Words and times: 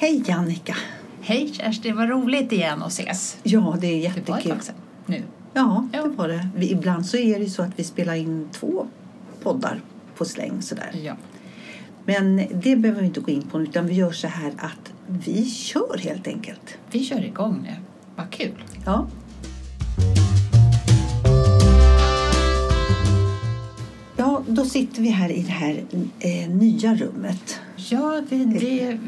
Hej 0.00 0.24
Annika! 0.32 0.76
Hej 1.20 1.52
Kerstin, 1.54 1.96
vad 1.96 2.08
roligt 2.08 2.52
igen 2.52 2.82
att 2.82 2.92
ses. 2.92 3.38
Ja, 3.42 3.76
det 3.80 3.86
är 3.86 4.14
Det 4.14 4.30
var 4.30 4.38
ett 4.38 4.44
jättekul. 4.44 4.50
tag 4.52 4.62
sedan 4.64 4.74
nu. 5.06 5.22
Ja, 5.54 5.88
Ja. 5.92 6.02
det 6.02 6.08
var 6.08 6.28
det. 6.28 6.48
Vi, 6.56 6.70
ibland 6.72 7.06
så 7.06 7.16
är 7.16 7.38
det 7.38 7.50
så 7.50 7.62
att 7.62 7.70
vi 7.78 7.84
spelar 7.84 8.14
in 8.14 8.48
två 8.52 8.86
poddar 9.42 9.80
på 10.16 10.24
släng 10.24 10.62
sådär. 10.62 10.90
Ja. 11.04 11.14
Men 12.04 12.36
det 12.62 12.76
behöver 12.76 13.00
vi 13.00 13.06
inte 13.06 13.20
gå 13.20 13.30
in 13.30 13.42
på 13.42 13.62
utan 13.62 13.86
vi 13.86 13.94
gör 13.94 14.12
så 14.12 14.28
här 14.28 14.52
att 14.58 14.92
vi 15.06 15.44
kör 15.50 15.98
helt 15.98 16.26
enkelt. 16.26 16.78
Vi 16.90 17.04
kör 17.04 17.24
igång 17.24 17.60
nu. 17.62 17.74
Vad 18.16 18.30
kul. 18.30 18.64
Ja. 18.86 19.06
Ja, 24.16 24.42
då 24.48 24.64
sitter 24.64 25.02
vi 25.02 25.08
här 25.08 25.30
i 25.32 25.42
det 25.42 25.52
här 25.52 25.84
eh, 26.20 26.48
nya 26.50 26.94
rummet. 26.94 27.60
Ja, 27.76 28.22
det, 28.30 28.44
det 28.44 28.98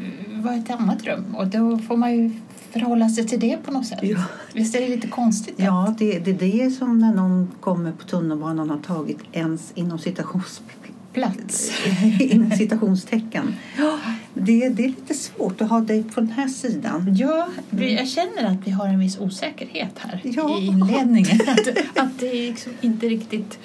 var 0.41 0.53
ett 0.53 0.69
annat 0.69 1.03
rum 1.03 1.35
och 1.35 1.47
då 1.47 1.77
får 1.77 1.97
man 1.97 2.13
ju 2.13 2.31
förhålla 2.71 3.09
sig 3.09 3.27
till 3.27 3.39
det 3.39 3.57
på 3.57 3.71
något 3.71 3.85
sätt. 3.87 3.99
Ja. 4.01 4.23
Visst 4.53 4.75
är 4.75 4.81
det 4.81 4.87
lite 4.87 5.07
konstigt? 5.07 5.57
då? 5.57 5.63
Ja, 5.63 5.95
det, 5.99 6.19
det, 6.19 6.33
det 6.33 6.61
är 6.63 6.69
som 6.69 6.99
när 6.99 7.13
någon 7.13 7.51
kommer 7.59 7.91
på 7.91 8.03
tunnelbanan 8.05 8.71
och 8.71 8.75
har 8.77 8.83
tagit 8.83 9.17
ens 9.31 9.71
inom 9.75 9.99
citations, 9.99 10.61
Plats. 11.13 11.71
inom 12.19 12.51
citationstecken. 12.51 13.55
Det, 14.33 14.69
det 14.69 14.83
är 14.83 14.87
lite 14.87 15.13
svårt 15.13 15.61
att 15.61 15.69
ha 15.69 15.79
dig 15.79 16.03
på 16.03 16.19
den 16.21 16.31
här 16.31 16.47
sidan. 16.47 17.15
Ja, 17.15 17.47
vi, 17.69 17.95
jag 17.95 18.07
känner 18.07 18.45
att 18.45 18.67
vi 18.67 18.71
har 18.71 18.87
en 18.87 18.99
viss 18.99 19.19
osäkerhet 19.19 19.91
här 19.97 20.21
Ja. 20.23 20.59
i 20.59 20.65
inledningen. 20.65 21.39
Att, 21.47 21.97
att 21.99 22.19
det 22.19 22.27
är 22.27 22.47
liksom 22.51 22.71
inte 22.81 23.05
riktigt... 23.09 23.59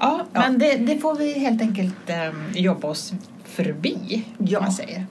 Ja, 0.00 0.26
Ja. 0.32 0.40
men 0.40 0.58
det, 0.58 0.76
det 0.76 0.98
får 0.98 1.14
vi 1.14 1.32
helt 1.38 1.60
enkelt 1.62 1.94
um, 2.32 2.42
jobba 2.62 2.88
oss 2.88 3.12
förbi, 3.44 4.24
Ja. 4.38 4.60
man 4.60 4.72
säger. 4.72 5.06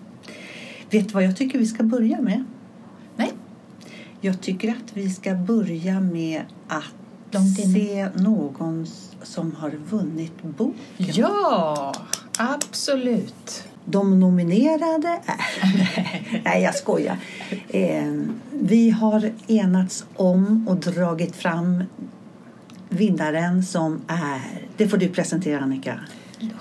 Vet 0.91 1.08
du 1.08 1.13
vad 1.13 1.23
jag 1.23 1.38
tycker 1.38 1.59
vi 1.59 1.66
ska 1.66 1.84
börja 1.84 2.22
med? 2.22 2.44
Nej, 3.16 3.34
Jag 4.22 4.41
tycker 4.41 4.70
att 4.70 4.93
vi 4.93 5.10
ska 5.10 5.35
börja 5.35 5.99
med 5.99 6.41
att 6.68 6.85
se 7.57 8.10
någon 8.15 8.88
som 9.24 9.55
har 9.55 9.70
vunnit 9.70 10.41
boken. 10.41 10.76
Ja, 10.98 11.93
absolut. 12.38 13.63
De 13.85 14.20
nominerade 14.20 15.20
är... 15.26 16.41
Nej, 16.43 16.63
jag 16.63 16.76
skojar. 16.76 17.18
Eh, 17.70 18.13
vi 18.52 18.90
har 18.90 19.32
enats 19.48 20.05
om 20.15 20.68
och 20.68 20.77
dragit 20.77 21.35
fram 21.35 21.84
vinnaren 22.90 23.63
som 23.63 24.02
är... 24.08 24.41
Det 24.77 24.87
får 24.87 24.98
du 24.98 25.10
presentera, 25.10 25.60
Annika. 25.60 25.99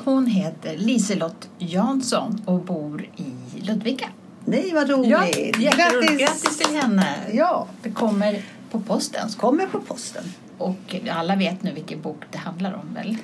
Hon 0.04 0.26
heter 0.26 0.76
Liselott 0.76 1.48
Jansson 1.58 2.42
och 2.44 2.64
bor 2.64 3.06
i 3.16 3.60
Ludvika. 3.60 4.08
Nej, 4.44 4.70
vad 4.74 4.91
roligt! 4.91 5.10
Ja, 5.10 5.27
jätteroligt. 5.58 6.19
Grattis 6.20 6.58
till 6.58 6.77
henne! 6.77 7.06
Ja, 7.33 7.66
Det 7.83 7.91
kommer 7.91 8.42
på 8.70 8.80
posten. 8.80 9.28
kommer 9.28 9.66
på 9.66 9.80
posten. 9.80 10.24
Och 10.58 10.97
alla 11.10 11.36
vet 11.36 11.62
nu 11.62 11.72
vilken 11.72 12.00
bok 12.02 12.22
det 12.30 12.38
handlar 12.38 12.72
om 12.72 12.94
väl? 12.94 13.16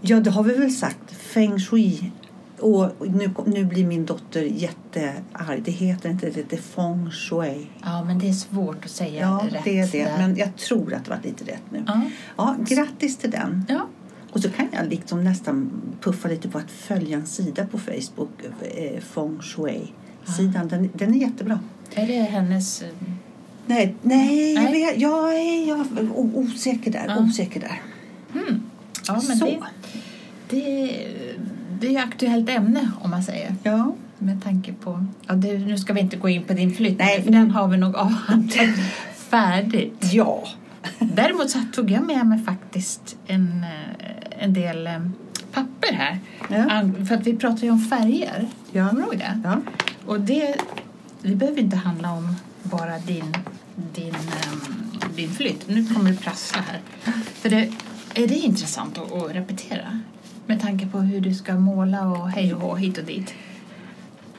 Ja, 0.00 0.20
det 0.20 0.30
har 0.30 0.42
vi 0.42 0.54
väl 0.54 0.70
sagt. 0.74 1.10
Feng 1.16 1.58
shui. 1.60 2.12
Och 2.58 2.90
nu, 3.06 3.30
nu 3.46 3.64
blir 3.64 3.86
min 3.86 4.06
dotter 4.06 4.42
jättearg. 4.42 5.62
Det 5.64 5.70
heter 5.70 6.10
inte 6.10 6.30
det, 6.30 6.50
det 6.50 6.56
är 6.56 6.60
feng 6.60 7.10
shui. 7.10 7.66
Ja, 7.84 8.04
men 8.04 8.18
det 8.18 8.28
är 8.28 8.32
svårt 8.32 8.84
att 8.84 8.90
säga 8.90 9.20
Ja, 9.20 9.44
rätt. 9.52 9.64
det 9.64 9.78
är 9.78 9.86
det. 9.92 10.04
där. 10.04 10.18
Men 10.18 10.36
jag 10.36 10.56
tror 10.56 10.94
att 10.94 11.04
det 11.04 11.10
var 11.10 11.20
lite 11.22 11.44
rätt 11.44 11.62
nu. 11.70 11.84
Ja. 11.86 12.00
Ja, 12.36 12.56
grattis 12.68 13.16
till 13.18 13.30
den. 13.30 13.64
ja. 13.68 13.86
Och 14.32 14.40
så 14.42 14.50
kan 14.50 14.68
jag 14.72 14.86
liksom 14.86 15.24
nästan 15.24 15.70
puffa 16.00 16.28
lite 16.28 16.48
på 16.48 16.58
att 16.58 16.70
följa 16.70 17.16
en 17.16 17.26
sida 17.26 17.66
på 17.66 17.78
Facebook, 17.78 18.30
eh, 18.74 19.00
feng 19.00 19.38
shui-sidan. 20.26 20.68
Den, 20.68 20.90
den 20.94 21.14
är 21.14 21.18
jättebra. 21.18 21.58
Är 21.94 22.06
det 22.06 22.22
hennes... 22.22 22.82
eh, 22.82 22.88
Nej, 23.66 23.94
nej, 24.02 24.52
jag, 24.54 24.64
Nej. 24.64 24.72
vet, 24.72 25.00
jag 25.00 25.34
är 25.34 25.68
jag 25.68 25.86
osäker 26.16 26.90
där. 26.90 27.04
Ja. 27.08 27.18
Osäker 27.18 27.60
där. 27.60 27.82
Hmm. 28.32 28.62
Ja, 29.06 29.12
men 29.28 29.36
Så. 29.36 29.44
det, 29.44 29.60
det, 30.48 30.92
det 31.80 31.86
är 31.86 31.90
ju 31.90 31.98
aktuellt 31.98 32.48
ämne 32.50 32.90
om 33.00 33.10
man 33.10 33.22
säger. 33.22 33.54
Ja. 33.62 33.94
Med 34.18 34.42
tanke 34.44 34.72
på... 34.72 35.06
Ja, 35.26 35.34
det, 35.34 35.58
nu 35.58 35.78
ska 35.78 35.92
vi 35.92 36.00
inte 36.00 36.16
gå 36.16 36.28
in 36.28 36.42
på 36.42 36.52
din 36.52 36.74
flytt, 36.74 36.98
Nej. 36.98 37.22
för 37.22 37.30
den 37.30 37.50
har 37.50 37.68
vi 37.68 37.76
nog 37.76 37.96
avhandlat 37.96 38.76
färdigt. 39.16 39.98
Ja. 40.12 40.44
Däremot 40.98 41.50
så 41.50 41.58
tog 41.72 41.90
jag 41.90 42.06
med 42.06 42.26
mig 42.26 42.38
faktiskt 42.38 43.16
en, 43.26 43.64
eh, 43.98 44.44
en 44.44 44.52
del 44.52 44.86
eh, 44.86 44.92
papper 45.52 45.92
här. 45.94 46.18
Ja. 46.48 47.04
För 47.08 47.14
att 47.14 47.26
vi 47.26 47.36
pratar 47.36 47.62
ju 47.64 47.70
om 47.70 47.80
färger. 47.80 48.48
Ja. 48.72 48.88
Kommer 48.88 49.02
du 49.02 49.06
ihåg 49.08 49.18
det? 49.18 49.40
ja. 49.44 49.60
Och 50.06 50.20
det, 50.20 50.56
det 51.22 51.36
behöver 51.36 51.60
inte 51.60 51.76
handla 51.76 52.12
om 52.12 52.36
bara 52.62 52.98
din, 52.98 53.34
din, 53.94 54.14
ehm, 54.14 54.90
din 55.16 55.30
flytt. 55.30 55.68
Nu 55.68 55.86
kommer 55.86 56.10
det 56.10 56.16
prassla 56.16 56.62
här. 56.62 56.80
För 57.24 57.50
det, 57.50 57.72
är 58.14 58.28
det 58.28 58.34
intressant 58.34 58.98
att, 58.98 59.12
att 59.12 59.34
repetera? 59.34 60.00
Med 60.46 60.60
tanke 60.60 60.86
på 60.86 60.98
hur 60.98 61.20
du 61.20 61.34
ska 61.34 61.54
måla 61.54 62.08
och 62.08 62.30
hej 62.30 62.54
och 62.54 62.60
hå, 62.60 62.74
hit 62.74 62.98
och 62.98 63.04
dit. 63.04 63.34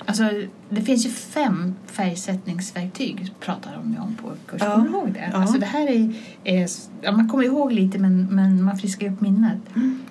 Alltså, 0.05 0.29
det 0.69 0.81
finns 0.81 1.05
ju 1.05 1.09
fem 1.09 1.75
färgsättningsverktyg 1.85 3.33
pratar 3.39 3.73
de 3.75 3.93
ju 3.93 3.99
om 3.99 4.15
på 4.15 4.31
kursen. 4.47 4.67
Ja. 4.69 4.75
Kommer 4.75 4.89
du 4.89 4.93
ihåg 4.93 5.13
det? 5.13 5.29
Ja. 5.33 5.37
Alltså, 5.37 5.57
det 5.57 5.65
här 5.65 5.87
är, 5.87 6.13
är, 6.43 6.69
ja, 7.01 7.11
man 7.11 7.29
kommer 7.29 7.43
ihåg 7.43 7.71
lite 7.71 7.99
men, 7.99 8.27
men 8.31 8.63
man 8.63 8.77
friskar 8.77 9.11
upp 9.11 9.21
minnet. 9.21 9.57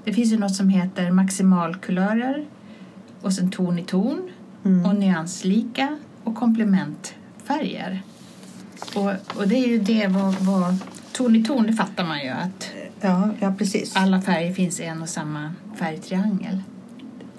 Det 0.05 0.13
finns 0.13 0.33
ju 0.33 0.39
något 0.39 0.55
som 0.55 0.69
heter 0.69 1.11
maximalkulörer 1.11 2.45
och 3.21 3.33
sen 3.33 3.51
ton 3.51 3.79
i 3.79 3.85
ton 3.85 4.31
Mm. 4.65 4.87
och 4.87 4.95
nyanslika 4.97 5.97
och 6.25 6.35
komplementfärger. 6.35 8.03
Och, 8.95 9.11
och 9.37 9.49
det 9.49 9.57
är 9.57 9.69
ju 9.69 9.79
det 9.79 10.07
vad, 10.07 10.35
vad 10.35 10.77
ton 11.13 11.37
i 11.37 11.45
ton, 11.45 11.67
det 11.67 11.73
fattar 11.73 12.05
man 12.07 12.23
ju 12.23 12.29
att 12.29 12.71
Ja, 13.01 13.29
ja, 13.41 13.55
precis. 13.59 13.97
alla 13.97 14.23
färger 14.23 14.55
finns 14.55 14.81
i 14.81 14.85
en 14.85 15.03
och 15.03 15.09
samma 15.09 15.51
färgtriangel. 15.77 16.63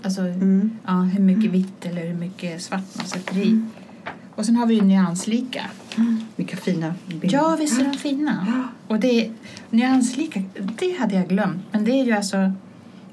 Alltså 0.01 0.21
Mm. 0.21 0.77
ja, 0.85 0.93
hur 0.93 1.19
mycket 1.23 1.51
vitt 1.51 1.85
eller 1.85 2.07
hur 2.07 2.13
mycket 2.13 2.61
svart 2.61 2.95
man 2.97 3.05
sätter 3.05 3.37
i. 3.37 3.61
Och 4.35 4.45
sen 4.45 4.55
har 4.55 4.65
vi 4.65 4.75
ju 4.75 4.81
nyanslika. 4.81 5.61
Vilka 6.35 6.57
fina 6.57 6.93
bilder. 7.07 7.29
Ja, 7.33 7.55
visst 7.59 7.81
är 7.81 7.85
de 7.85 7.93
fina? 7.97 8.63
Och 8.87 8.99
det 8.99 9.31
nyanslika, 9.69 10.43
det 10.79 10.99
hade 10.99 11.15
jag 11.15 11.27
glömt. 11.27 11.63
Men 11.71 11.83
det 11.85 11.91
är 11.91 12.05
ju 12.05 12.11
alltså 12.11 12.51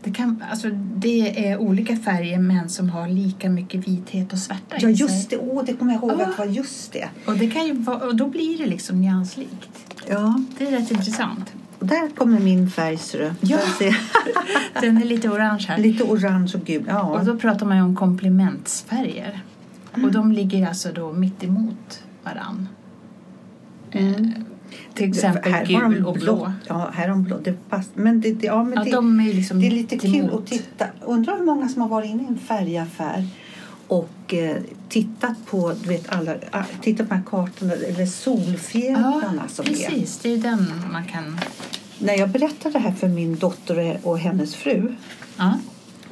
det, 0.04 0.10
kan, 0.12 0.44
alltså, 0.50 0.68
det 0.96 1.48
är 1.48 1.58
olika 1.58 1.96
färger 1.96 2.38
men 2.38 2.68
som 2.68 2.90
har 2.90 3.08
lika 3.08 3.50
mycket 3.50 3.88
vithet 3.88 4.32
och 4.32 4.38
svärta 4.38 4.76
Ja, 4.78 4.88
just 4.88 5.30
det. 5.30 5.36
Åh, 5.38 5.62
det 5.66 5.72
kommer 5.72 5.92
jag 5.92 6.02
ihåg 6.02 6.10
Ja. 6.18 6.24
att 6.24 6.36
det 6.36 6.38
var 6.46 6.52
just 6.52 6.92
det. 6.92 7.08
Och, 7.26 7.36
det 7.38 7.50
kan 7.50 7.66
ju 7.66 7.72
vara, 7.72 7.98
och 7.98 8.16
då 8.16 8.26
blir 8.28 8.58
det 8.58 8.66
liksom 8.66 9.00
nyanslikt. 9.00 9.94
Ja, 10.08 10.42
Det 10.58 10.66
är 10.66 10.70
rätt 10.70 10.90
intressant. 10.90 11.52
och 11.78 11.86
där 11.86 12.08
kommer 12.16 12.40
min 12.40 12.70
färg, 12.70 12.96
ser 12.98 13.18
du. 13.18 13.32
Ja. 13.40 13.58
Den 14.80 14.96
är 14.96 15.04
lite 15.04 15.28
orange 15.28 15.64
här. 15.68 15.78
Lite 15.78 16.04
orange 16.04 16.52
och 16.54 16.64
gul. 16.64 16.82
Och 16.82 16.88
Ja. 16.88 17.22
då 17.26 17.36
pratar 17.38 17.66
man 17.66 17.76
ju 17.76 17.82
om 17.82 17.96
komplementsfärger. 17.96 19.42
Och 19.92 20.12
de 20.12 20.32
ligger 20.32 20.68
alltså 20.68 20.92
då 20.92 21.12
mitt 21.12 21.44
emot 21.44 22.02
varann. 22.24 22.68
Mm. 23.92 24.32
Till 24.94 25.08
exempel 25.08 25.52
Här 25.52 25.66
har 25.66 25.82
de 25.82 25.94
gul 25.94 26.06
och 26.06 26.14
blå. 26.14 26.52
Ja, 26.68 26.90
här 26.94 27.08
har 27.08 27.14
de 27.14 27.22
blå. 27.24 27.38
Det 27.44 27.68
pass, 27.68 27.86
men 27.94 28.20
det, 28.20 28.32
det, 28.32 28.46
ja, 28.46 28.64
men 28.64 28.74
Ja, 28.78 28.84
det, 28.84 28.90
de 28.90 29.20
är 29.20 29.32
liksom 29.32 29.60
det 29.60 29.66
är 29.66 29.70
lite 29.70 29.98
kul 29.98 30.14
emot. 30.14 30.32
att 30.32 30.46
titta. 30.46 30.86
Undrar 31.04 31.36
hur 31.38 31.44
många 31.44 31.68
som 31.68 31.82
har 31.82 31.88
varit 31.88 32.10
inne 32.10 32.22
i 32.22 32.26
en 32.26 32.38
färgaffär 32.38 33.26
och 33.88 34.34
eh, 34.34 34.56
tittat 34.88 35.46
på, 35.46 35.72
du 35.82 35.88
vet, 35.88 36.12
alla, 36.12 36.34
ah, 36.50 36.62
tittat 36.82 37.08
på 37.08 37.14
de 37.14 37.18
här 37.20 37.24
kartorna, 37.30 37.72
eller 37.72 38.06
solfjädrarna 38.06 39.48
som 39.48 39.64
är. 39.64 39.68
precis. 39.68 40.18
Det 40.18 40.32
är 40.32 40.36
den 40.38 40.72
man 40.92 41.04
kan... 41.04 41.38
När 41.98 42.14
jag 42.14 42.28
berättade 42.28 42.72
det 42.72 42.78
här 42.78 42.92
för 42.92 43.08
min 43.08 43.36
dotter 43.36 43.98
och 44.02 44.18
hennes 44.18 44.54
fru 44.54 44.94
Ja. 45.36 45.58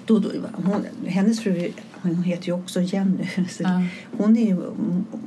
då, 0.06 0.18
då, 0.18 0.28
hon, 0.52 0.84
hennes 1.06 1.40
fru 1.40 1.72
hon 2.02 2.22
heter 2.22 2.46
ju 2.46 2.52
också 2.52 2.80
Jenny. 2.80 3.26
Så 3.50 3.62
Ja. 3.62 3.82
Hon 4.18 4.36
är 4.36 4.46
ju 4.46 4.56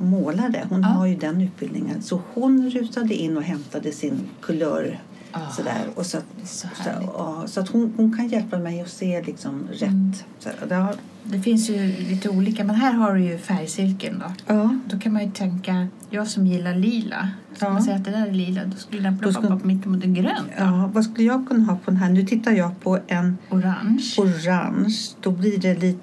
målare. 0.00 0.66
Hon 0.68 0.80
Ja. 0.80 0.86
har 0.88 1.06
ju 1.06 1.16
den 1.16 1.40
utbildningen. 1.40 2.02
Så 2.02 2.20
hon 2.34 2.70
rusade 2.70 3.14
in 3.14 3.36
och 3.36 3.42
hämtade 3.42 3.92
sin 3.92 4.20
kulör. 4.40 5.00
Ah, 5.32 5.50
Sådär. 5.50 5.84
Och 5.94 6.06
så, 6.06 6.18
så 6.44 6.68
så, 6.84 6.90
ja, 7.00 7.42
så 7.46 7.60
att 7.60 7.68
hon, 7.68 7.92
hon 7.96 8.16
kan 8.16 8.28
hjälpa 8.28 8.58
mig 8.58 8.80
att 8.80 8.90
se 8.90 9.22
liksom 9.22 9.68
rätt. 9.72 9.82
Mm. 9.82 10.12
Så, 10.38 10.48
ja, 10.68 10.92
Det 11.24 11.40
finns 11.40 11.70
ju 11.70 11.86
lite 11.86 12.28
olika, 12.28 12.64
men 12.64 12.76
här 12.76 12.92
har 12.92 13.14
du 13.14 13.24
ju 13.24 13.38
färgcirkeln 13.38 14.18
då. 14.26 14.54
ja. 14.54 14.78
Då 14.86 14.98
kan 14.98 15.12
man 15.12 15.24
ju 15.24 15.30
tänka, 15.30 15.86
jag 16.10 16.28
som 16.28 16.46
gillar 16.46 16.74
lila, 16.74 17.28
ska 17.56 17.66
Ja. 17.66 17.72
man 17.72 17.82
säga 17.82 17.96
att 17.96 18.04
det 18.04 18.10
där 18.10 18.26
är 18.26 18.32
lila, 18.32 18.64
då 18.64 18.76
skulle 18.76 19.02
den 19.02 19.12
Då 19.14 19.18
plocka 19.18 19.34
skulle- 19.34 19.54
upp 19.54 19.64
mitt 19.64 19.86
emot 19.86 20.04
en 20.04 20.14
grön. 20.14 20.44
ja, 20.58 20.90
vad 20.94 21.04
skulle 21.04 21.26
jag 21.26 21.48
kunna 21.48 21.64
ha 21.64 21.76
på 21.76 21.90
den 21.90 21.96
här? 21.96 22.10
Nu 22.10 22.22
tittar 22.26 22.52
jag 22.52 22.80
på 22.80 22.98
en 23.06 23.38
Orange. 23.50 24.02
orange. 24.18 24.96
Då 25.20 25.30
blir 25.30 25.58
det 25.58 25.74
lite... 25.74 25.98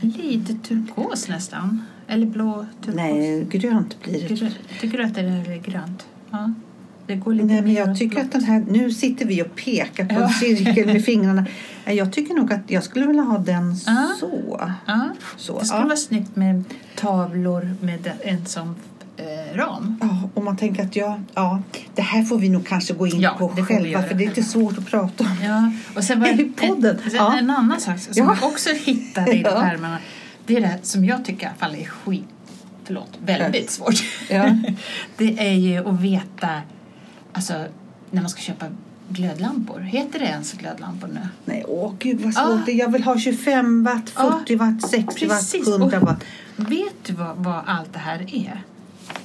Lite 0.00 0.54
turkos 0.54 1.28
nästan. 1.28 1.82
Eller 2.08 2.26
blå 2.26 2.66
turkos. 2.80 2.94
Nej, 2.96 3.44
grönt 3.50 4.02
blir 4.02 4.28
det. 4.28 4.34
Grö- 4.34 4.50
Tycker 4.80 4.98
du 4.98 5.04
att 5.04 5.14
det 5.14 5.20
är 5.20 5.62
grönt? 5.62 6.06
Ja. 6.30 6.52
Det 7.06 7.14
går 7.16 7.34
lite 7.34 7.46
Nej, 7.46 7.62
men 7.62 7.72
jag 7.72 7.98
tycker 7.98 8.14
blått. 8.14 8.24
att 8.24 8.32
den 8.32 8.44
här, 8.44 8.64
nu 8.70 8.90
sitter 8.90 9.26
vi 9.26 9.42
och 9.42 9.54
pekar 9.56 10.04
på 10.04 10.14
Ja. 10.14 10.22
en 10.22 10.28
cirkel 10.32 10.86
med 10.86 11.04
fingrarna. 11.04 11.46
Jag 11.86 12.12
tycker 12.12 12.34
nog 12.34 12.52
att 12.52 12.70
jag 12.70 12.84
skulle 12.84 13.06
vilja 13.06 13.22
ha 13.22 13.38
den 13.38 13.74
Ja. 13.86 14.08
så. 14.20 14.60
Ja, 14.86 15.08
så. 15.36 15.58
det 15.58 15.64
skulle 15.66 15.80
ja. 15.80 15.86
vara 15.86 15.96
snyggt 15.96 16.36
med 16.36 16.64
tavlor 16.96 17.70
med 17.80 18.12
en 18.24 18.46
som 18.46 18.74
eh, 19.16 19.56
ram. 19.56 19.98
Ja, 20.00 20.28
och 20.34 20.44
man 20.44 20.56
tänker 20.56 20.82
att 20.84 20.96
ja, 20.96 21.20
ja, 21.34 21.62
det 21.94 22.02
här 22.02 22.22
får 22.22 22.38
vi 22.38 22.48
nog 22.48 22.66
kanske 22.66 22.94
gå 22.94 23.06
in 23.06 23.20
Ja, 23.20 23.34
på 23.38 23.48
själva 23.48 24.02
för 24.02 24.14
det 24.14 24.24
är 24.24 24.28
lite 24.28 24.42
svårt 24.42 24.78
att 24.78 24.86
prata 24.86 25.24
om. 25.24 25.36
Ja, 25.42 25.72
och 25.96 26.04
sen 26.04 26.20
var 26.20 26.28
I 26.40 26.44
podden, 26.56 26.96
En, 27.04 27.10
ja. 27.14 27.38
en 27.38 27.50
annan 27.50 27.80
sak 27.80 27.98
som 27.98 28.12
Ja. 28.16 28.36
jag 28.40 28.50
också 28.50 28.70
hittade 28.84 29.32
i 29.36 29.42
Ja. 29.42 29.50
pärmarna. 29.60 29.98
Det 30.46 30.56
är 30.56 30.60
det 30.60 30.78
som 30.82 31.04
jag 31.04 31.24
tycker 31.24 31.42
i 31.42 31.46
alla 31.46 31.54
fall 31.56 31.74
är 31.74 31.84
skit, 31.84 32.24
förlåt, 32.84 33.10
väldigt 33.24 33.70
svårt. 33.70 33.94
Ja. 34.30 34.44
det 35.16 35.38
är 35.48 35.52
ju 35.54 35.88
att 35.88 36.00
veta, 36.00 36.48
alltså 37.32 37.64
när 38.10 38.20
man 38.22 38.30
ska 38.30 38.40
köpa 38.40 38.66
glödlampor. 39.08 39.80
Heter 39.80 40.18
det 40.18 40.24
ens 40.24 40.52
glödlampor 40.52 41.08
nu? 41.08 41.20
Nej, 41.44 41.64
åh 41.68 41.92
gud 41.98 42.20
vad 42.20 42.34
svårt 42.34 42.68
är. 42.68 42.72
Jag 42.72 42.92
vill 42.92 43.02
ha 43.04 43.18
25 43.18 43.84
watt, 43.84 44.12
Ja, 44.16 44.38
40 44.40 44.56
watt, 44.56 44.90
60 44.90 45.28
precis. 45.28 45.66
watt, 45.66 45.80
100 45.80 45.96
Och- 46.00 46.06
watt. 46.06 46.24
Vet 46.56 46.94
du 47.06 47.12
vad, 47.12 47.36
vad 47.36 47.62
allt 47.66 47.92
det 47.92 47.98
här 47.98 48.34
är? 48.34 48.62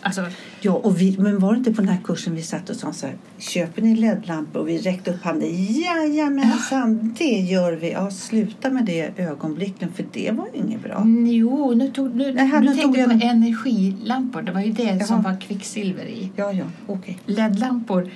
Alltså, 0.02 0.26
Ja, 0.62 0.72
och 0.72 1.02
vi, 1.02 1.16
men 1.20 1.40
var 1.40 1.52
det 1.52 1.58
inte 1.58 1.74
på 1.74 1.82
den 1.82 1.90
här 1.90 2.00
kursen 2.04 2.36
vi 2.36 2.42
satt 2.44 2.70
och 2.70 2.76
sa 2.76 2.94
så 2.94 3.06
här, 3.08 3.16
köper 3.38 3.82
ni 3.82 3.96
LED-lampor? 3.96 4.60
Och 4.60 4.68
vi 4.70 4.78
räckte 4.78 5.12
upp 5.12 5.24
handen. 5.24 5.50
Jajamensan, 5.74 7.16
det 7.18 7.40
gör 7.40 7.74
vi. 7.74 7.92
Ja, 7.92 8.12
sluta 8.12 8.70
med 8.70 8.86
det 8.86 9.12
ögonblicken 9.18 9.92
för 9.94 10.06
det 10.14 10.32
var 10.32 10.48
ju 10.54 10.60
inget 10.60 10.84
bra. 10.84 11.04
jo, 11.28 11.74
nu, 11.74 11.92
tog, 11.92 12.16
nu, 12.16 12.38
här, 12.38 12.62
nu 12.62 12.68
tog 12.68 12.76
tänkte 12.78 13.00
jag 13.00 13.10
på 13.10 13.14
en- 13.16 13.22
energilampor. 13.22 14.42
Det 14.42 14.52
var 14.52 14.62
ju 14.62 14.72
det 14.72 15.06
som 15.08 15.22
Jaha. 15.24 15.32
var 15.34 15.42
kvicksilver 15.42 16.06
i. 16.06 16.32
Ja, 16.36 16.54
ja, 16.54 16.66
okej. 16.88 17.20
LED-lampor, 17.26 18.10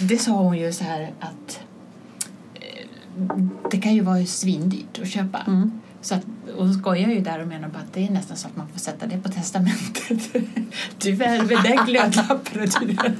det 0.00 0.18
sa 0.18 0.32
hon 0.32 0.58
ju 0.58 0.72
så 0.72 0.84
här 0.84 1.10
att 1.20 1.60
eh, 2.54 3.36
det 3.70 3.78
kan 3.78 3.94
ju 3.94 4.00
vara 4.00 4.26
svindyrt 4.26 4.98
att 5.02 5.08
köpa. 5.08 5.38
Mm. 5.46 5.70
Så 6.00 6.14
att, 6.14 6.24
och 6.56 6.64
hon 6.64 6.74
skojar 6.74 7.08
ju 7.08 7.20
där 7.20 7.42
och 7.42 7.48
menar 7.48 7.68
bara 7.68 7.78
att 7.78 7.92
det 7.92 8.06
är 8.06 8.10
nästan 8.10 8.36
så 8.36 8.48
att 8.48 8.56
man 8.56 8.68
får 8.68 8.78
sätta 8.78 9.06
det 9.06 9.18
på 9.22 9.28
testamentet. 9.28 10.32
Tyvärr 10.98 11.38
med 11.42 11.58
den 11.62 11.86
glödlampan. 11.86 13.18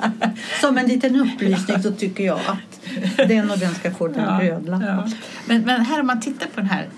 Som 0.61 0.79
en 0.79 0.87
liten 0.87 1.17
upplysning 1.17 1.83
så 1.83 1.93
tycker 1.93 2.25
jag 2.25 2.39
att 2.47 3.29
den 3.29 3.51
och 3.51 3.59
den 3.59 3.75
ska 3.75 3.91
få 3.91 4.09
den 4.09 4.41
röda 4.41 4.71
lampan. 4.71 4.89
ja. 4.89 5.09
men, 5.47 5.63
men 5.63 5.81
här 5.81 6.01
om 6.01 6.07
man 6.07 6.21
tittar 6.21 6.47
på 6.47 6.61
den 6.61 6.71
här 6.71 6.89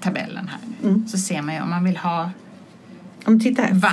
tabellen 0.00 0.48
här 0.48 0.58
Mm. 0.88 1.08
så 1.08 1.18
ser 1.18 1.42
man 1.42 1.54
ju 1.54 1.60
om 1.60 1.70
man 1.70 1.84
vill 1.84 1.96
ha 1.96 2.30
Om 3.24 3.40
titta 3.40 3.62
här, 3.62 3.74
watt. 3.74 3.92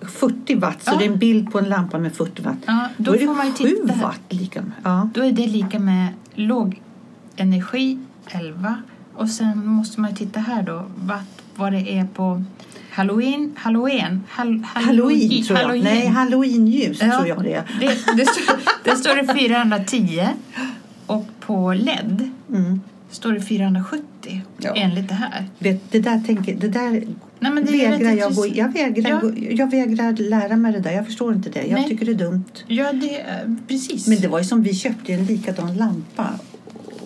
40, 0.00 0.08
40 0.18 0.54
watt. 0.54 0.82
Så 0.84 0.90
Ja. 0.90 0.98
det 0.98 1.04
är 1.04 1.08
en 1.12 1.18
bild 1.18 1.52
på 1.52 1.58
en 1.58 1.68
lampa 1.68 1.98
med 1.98 2.12
40 2.12 2.42
watt. 2.42 2.56
Ja, 2.66 2.88
då, 2.96 3.12
Då, 3.12 3.18
är 3.18 3.26
får 3.26 3.34
man 3.34 3.46
ju 3.46 3.52
det 3.52 3.58
7 3.58 3.68
titta 3.82 3.92
här. 3.94 4.02
watt 4.02 4.20
lika 4.28 4.62
med. 4.62 4.72
Ja. 4.82 5.08
Då 5.14 5.24
är 5.24 5.32
det 5.32 5.46
lika 5.46 5.78
med 5.78 6.08
låg 6.34 6.80
energi 7.36 7.98
11 8.30 8.76
och 9.14 9.28
sen 9.28 9.66
måste 9.66 10.00
man 10.00 10.10
ju 10.10 10.16
titta 10.16 10.40
här 10.40 10.62
då 10.62 10.84
vad, 10.96 11.18
vad 11.56 11.72
det 11.72 11.98
är 11.98 12.04
på 12.06 12.44
halloween, 12.92 13.52
halloween, 13.56 14.20
hall, 14.28 14.62
Halloween 14.74 15.44
tror 15.44 15.58
jag. 15.58 15.66
halloween. 15.66 15.84
Nej, 15.84 16.06
halloweenljus 16.06 16.98
Ja. 17.02 17.16
tror 17.16 17.28
jag 17.28 17.42
det 17.44 17.54
är. 17.54 17.62
Det, 17.80 17.86
det, 18.16 18.26
står, 18.26 18.56
det 18.84 18.96
står 18.96 19.16
det 19.16 19.34
410 19.34 20.28
och 21.06 21.26
på 21.40 21.72
LED 21.74 22.30
Mm. 22.50 22.80
står 23.10 23.32
det 23.32 23.40
470 23.40 24.42
Ja. 24.58 24.72
enligt 24.76 25.08
det 25.08 25.14
här. 25.14 25.46
Vet, 25.58 25.92
det 25.92 25.98
där, 26.00 26.20
tänker, 26.26 26.54
det 26.54 26.68
där 26.68 26.90
Nej, 27.38 27.52
men 27.52 27.64
det 27.64 27.72
vägrar 27.72 28.12
jag 28.12 28.34
gå 28.34 28.46
jag 28.46 28.72
vägrar, 28.72 29.10
Ja. 29.10 29.18
gå, 29.20 29.32
jag 29.50 29.70
vägrar 29.70 30.12
lära 30.28 30.56
mig 30.56 30.72
det 30.72 30.80
där. 30.80 30.92
Jag 30.92 31.06
förstår 31.06 31.32
inte 31.34 31.50
det. 31.50 31.62
Jag 31.62 31.72
Nej. 31.80 31.88
tycker 31.88 32.06
det 32.06 32.12
är 32.12 32.28
dumt. 32.30 32.44
Ja, 32.66 32.92
det 32.92 33.24
precis. 33.68 34.06
Men 34.06 34.20
det 34.20 34.28
var 34.28 34.38
ju 34.38 34.44
som 34.44 34.62
vi 34.62 34.74
köpte 34.74 35.12
en 35.12 35.24
likadan 35.24 35.76
lampa 35.76 36.28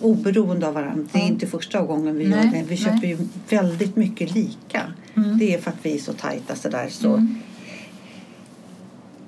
oberoende 0.01 0.67
av 0.67 0.73
varandra. 0.73 1.07
Det 1.11 1.19
är 1.19 1.27
inte 1.27 1.47
första 1.47 1.81
gången 1.81 2.17
vi 2.17 2.27
Nej, 2.27 2.45
gör 2.45 2.51
det. 2.51 2.63
Vi 2.63 2.67
nej. 2.67 2.77
köper 2.77 3.07
ju 3.07 3.17
väldigt 3.49 3.95
mycket 3.95 4.35
lika. 4.35 4.81
Mm. 5.15 5.37
Det 5.37 5.53
är 5.53 5.61
för 5.61 5.71
att 5.71 5.77
vi 5.81 5.95
är 5.95 5.99
så 5.99 6.13
tajta 6.13 6.55
sådär. 6.55 6.87
Så. 6.89 7.13
Mm. 7.13 7.35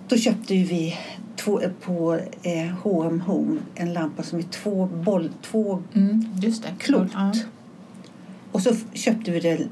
Då 0.08 0.18
köpte 0.18 0.56
ju 0.56 0.64
vi 0.66 0.96
två, 1.36 1.62
på 1.82 2.20
eh, 2.44 2.68
H&M 2.82 3.22
Home 3.22 3.60
en 3.76 3.94
lampa 3.94 4.24
som 4.24 4.40
är 4.40 4.44
två, 4.44 4.86
boll, 4.86 5.30
två 5.42 5.84
Mm, 5.94 6.26
just 6.42 6.64
det. 6.64 6.70
klot. 6.80 7.08
Ja. 7.14 7.34
Och 8.52 8.62
så 8.62 8.76
köpte 8.94 9.32
vi 9.32 9.40
det 9.40 9.68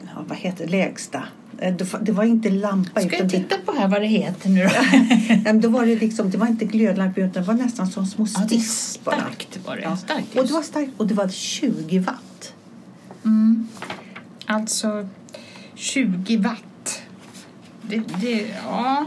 ja, 0.00 0.24
vad 0.28 0.38
heter 0.38 0.68
lägsta. 0.68 1.22
Eh, 1.60 1.74
det 2.00 2.12
var 2.12 2.24
inte 2.24 2.50
lampa. 2.50 3.00
Ska 3.00 3.16
jag 3.16 3.28
titta 3.30 3.56
på 3.66 3.72
här 3.72 3.88
vad 3.88 4.00
det 4.00 4.06
heter 4.06 4.48
nu 4.48 4.62
då? 4.64 4.70
Nej, 5.44 5.54
då 5.54 5.68
var 5.68 5.86
det, 5.86 5.96
liksom, 5.96 6.30
det 6.30 6.38
var 6.38 6.46
inte 6.46 6.64
glödlampor 6.64 7.24
utan 7.24 7.42
det 7.42 7.48
var 7.48 7.54
nästan 7.54 7.86
som 7.86 8.06
små 8.06 8.26
Ja, 8.34 8.46
stift 8.46 9.04
bara. 9.04 9.16
starkt 9.16 9.58
var 9.66 9.76
det. 9.76 9.82
Ja. 9.82 9.96
Starkt 9.96 10.36
Och 10.36 10.46
det 10.46 10.52
var 10.52 10.62
starkt 10.62 10.90
och 10.96 11.06
det 11.06 11.14
var 11.14 11.28
20 11.28 11.98
watt. 11.98 12.52
Mm. 13.24 13.68
Alltså 14.46 15.08
20 15.74 16.36
watt. 16.36 17.02
Det, 17.82 18.02
det, 18.20 18.46
ja. 18.64 19.06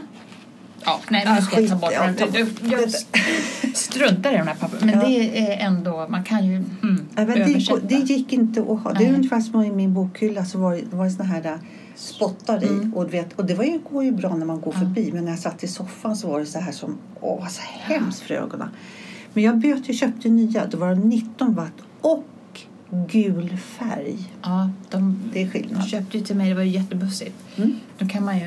Ja, 0.86 1.00
nej, 1.10 1.26
nu 1.26 1.32
Ja, 1.32 1.42
ska 1.42 1.62
jag 1.62 1.70
ta 1.70 1.76
bort 1.76 1.92
ja, 1.94 2.08
den. 2.32 2.48
Jag, 2.72 2.90
struntar 3.74 4.34
i 4.34 4.38
de 4.38 4.48
här 4.48 4.56
papperna. 4.56 4.86
Men 4.86 5.00
Ja. 5.00 5.08
det 5.08 5.52
är 5.52 5.68
ändå, 5.68 6.08
man 6.10 6.24
kan 6.24 6.46
ju 6.46 6.56
mm, 6.56 7.06
men 7.16 7.28
det, 7.28 7.34
översätta. 7.34 7.80
det 7.80 7.96
gick 7.96 8.34
inte 8.34 8.62
att 8.62 8.84
ha. 8.84 8.94
Det 8.94 9.06
är 9.06 9.14
ungefär 9.14 9.40
som 9.40 9.64
i 9.64 9.72
min 9.72 9.94
bokhylla 9.94 10.46
så 10.46 10.58
var 10.60 10.76
det, 10.76 10.82
det 10.90 10.96
var 10.96 11.10
såna 11.10 11.24
här 11.24 11.42
där 11.44 11.60
spottar 11.96 12.64
i. 12.64 12.68
Mm. 12.68 12.94
Och, 12.94 13.14
vet, 13.14 13.34
och 13.34 13.46
det 13.46 13.54
var 13.56 13.64
ju, 13.64 13.80
går 13.92 14.04
ju 14.04 14.12
bra 14.12 14.36
när 14.36 14.46
man 14.46 14.62
går 14.62 14.74
Ja. 14.74 14.80
förbi. 14.80 15.12
Men 15.12 15.24
när 15.26 15.32
jag 15.32 15.40
satt 15.40 15.64
i 15.64 15.68
soffan 15.68 16.16
så 16.16 16.28
var 16.28 16.40
det 16.40 16.46
så 16.46 16.60
här 16.60 16.72
som, 16.72 16.98
åh 17.22 17.48
så 17.48 17.62
hemskt 17.64 18.20
för 18.22 18.34
ögonen. 18.34 18.70
Men 19.34 19.44
jag 19.44 19.58
böt 19.58 19.90
och 19.90 19.96
köpte 19.96 20.30
nya. 20.30 20.66
Då 20.66 20.78
var 20.78 20.90
det 20.90 20.96
19 20.96 21.56
watt 21.56 21.74
och 22.02 22.26
gul 23.12 23.58
färg. 23.58 24.18
Ja, 24.42 24.70
de, 24.90 25.20
Det 25.34 25.42
är 25.42 25.46
de 25.46 25.52
skillnad. 25.52 25.88
köpte 25.88 26.18
ju 26.18 26.24
till 26.24 26.36
mig, 26.36 26.50
det 26.50 26.56
var 26.56 26.64
ju 26.64 26.70
jättebussigt. 26.72 27.36
Mm. 27.56 27.80
Då 27.98 28.08
kan 28.08 28.26
man 28.26 28.38
ju 28.40 28.46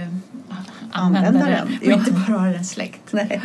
Använda 0.90 1.28
använda, 1.28 1.46
den, 1.46 1.66
och 1.80 1.86
ja. 1.86 1.92
inte 1.92 2.12
bara 2.12 2.38
ha 2.38 2.46
den 2.46 2.64
släckt. 2.64 3.12
Nej. 3.12 3.40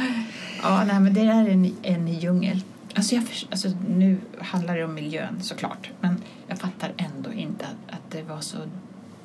Ja, 0.63 0.83
nej, 0.87 0.99
men 0.99 1.13
det 1.13 1.21
är 1.21 1.49
en, 1.49 1.75
en 1.81 2.07
djungel. 2.07 2.63
Alltså 2.95 3.15
jag, 3.15 3.23
alltså 3.51 3.69
nu 3.89 4.17
handlar 4.39 4.77
det 4.77 4.83
om 4.83 4.93
miljön 4.93 5.37
såklart, 5.41 5.89
men 6.01 6.15
jag 6.47 6.57
fattar 6.59 6.91
ändå 6.97 7.33
inte 7.33 7.65
att, 7.65 7.93
att 7.95 8.11
det 8.11 8.21
var 8.23 8.39
så 8.41 8.57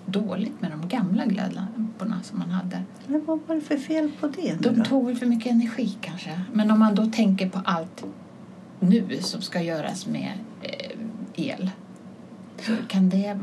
dåligt 0.06 0.60
med 0.60 0.70
de 0.70 0.88
gamla 0.88 1.26
glödlamporna 1.26 2.22
som 2.22 2.38
man 2.38 2.50
hade. 2.50 2.82
Men 3.06 3.24
vad 3.24 3.40
var 3.46 3.54
det 3.54 3.60
för 3.60 3.76
fel 3.76 4.10
på 4.20 4.26
det 4.26 4.54
De 4.60 4.68
då? 4.78 4.84
tog 4.84 5.06
väl 5.06 5.16
för 5.16 5.26
mycket 5.26 5.52
energi 5.52 5.96
kanske. 6.00 6.40
Men 6.52 6.70
om 6.70 6.78
man 6.78 6.94
då 6.94 7.06
tänker 7.06 7.48
på 7.48 7.60
allt 7.64 8.04
nu 8.80 9.18
som 9.20 9.42
ska 9.42 9.62
göras 9.62 10.06
med 10.06 10.32
eh, 10.62 10.98
el 11.34 11.70
så 12.62 12.72
kan 12.88 13.08
det 13.08 13.38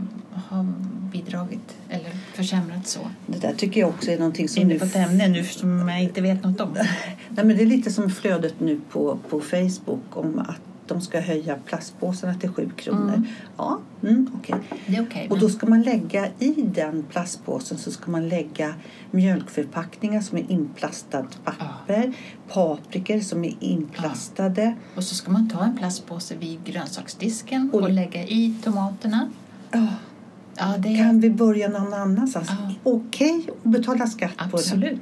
ha 0.50 0.66
bidragit 1.12 1.78
eller 1.90 2.12
försämrat 2.34 2.88
så. 2.88 3.00
Det 3.28 3.40
där 3.40 3.54
tycker 3.54 3.82
jag 3.82 3.90
också 3.90 4.12
är 4.12 4.18
någonting 4.18 4.50
som 4.50 4.62
Inne 4.62 4.80
på 4.80 4.86
ett 4.86 4.96
ämne 4.96 5.28
nu 5.28 5.44
som 5.44 5.90
jag 5.90 6.04
inte 6.04 6.22
vet 6.22 6.44
något 6.44 6.62
om. 6.62 6.74
Nej, 7.30 7.46
men 7.46 7.48
det 7.48 7.62
är 7.62 7.66
lite 7.66 7.92
som 7.92 8.10
flödet 8.10 8.60
nu 8.60 8.82
på, 8.92 9.20
på 9.30 9.40
Facebook 9.40 10.18
om 10.18 10.40
att 10.40 10.62
de 10.88 11.02
ska 11.02 11.20
höja 11.20 11.56
plastpåsarna 11.56 12.34
till 12.34 12.50
7 12.50 12.70
kronor. 12.76 13.14
Mm. 13.14 13.28
Ja, 13.58 13.80
mm, 14.04 14.30
okej. 14.36 14.56
Det 14.88 14.96
är 14.96 15.04
okej. 15.04 15.28
Och 15.30 15.40
då 15.40 15.50
ska 15.50 15.68
man 15.68 15.82
lägga 15.82 16.28
i 16.40 16.54
den 16.76 17.04
plastpåsen 17.10 17.78
så 17.78 17.92
ska 17.92 18.12
man 18.12 18.30
lägga 18.30 18.74
mjölkförpackningar 19.12 20.22
som 20.22 20.38
är 20.38 20.52
inplastat 20.52 21.38
papper, 21.44 22.14
paprikor 22.54 23.20
som 23.20 23.44
är 23.44 23.56
inplastade. 23.60 24.76
Och 24.96 25.04
så 25.04 25.16
ska 25.16 25.32
man 25.32 25.50
ta 25.50 25.64
en 25.64 25.78
plastpåse 25.78 26.36
vid 26.36 26.64
grönsaksdisken 26.64 27.70
och, 27.74 27.82
Och- 27.82 27.92
lägga 27.92 28.24
i 28.24 28.56
tomaterna. 28.64 29.30
Ja, 29.72 29.88
Ja, 30.58 30.78
det 30.78 30.98
kan 30.98 31.20
vi 31.20 31.30
börja 31.30 31.70
någon 31.70 31.94
annanstans? 31.94 32.48
Ja. 32.50 32.74
Okej 32.84 33.50
att 33.50 33.72
betala 33.72 34.08
skatt 34.08 34.38
på 34.52 34.58
det. 34.58 34.98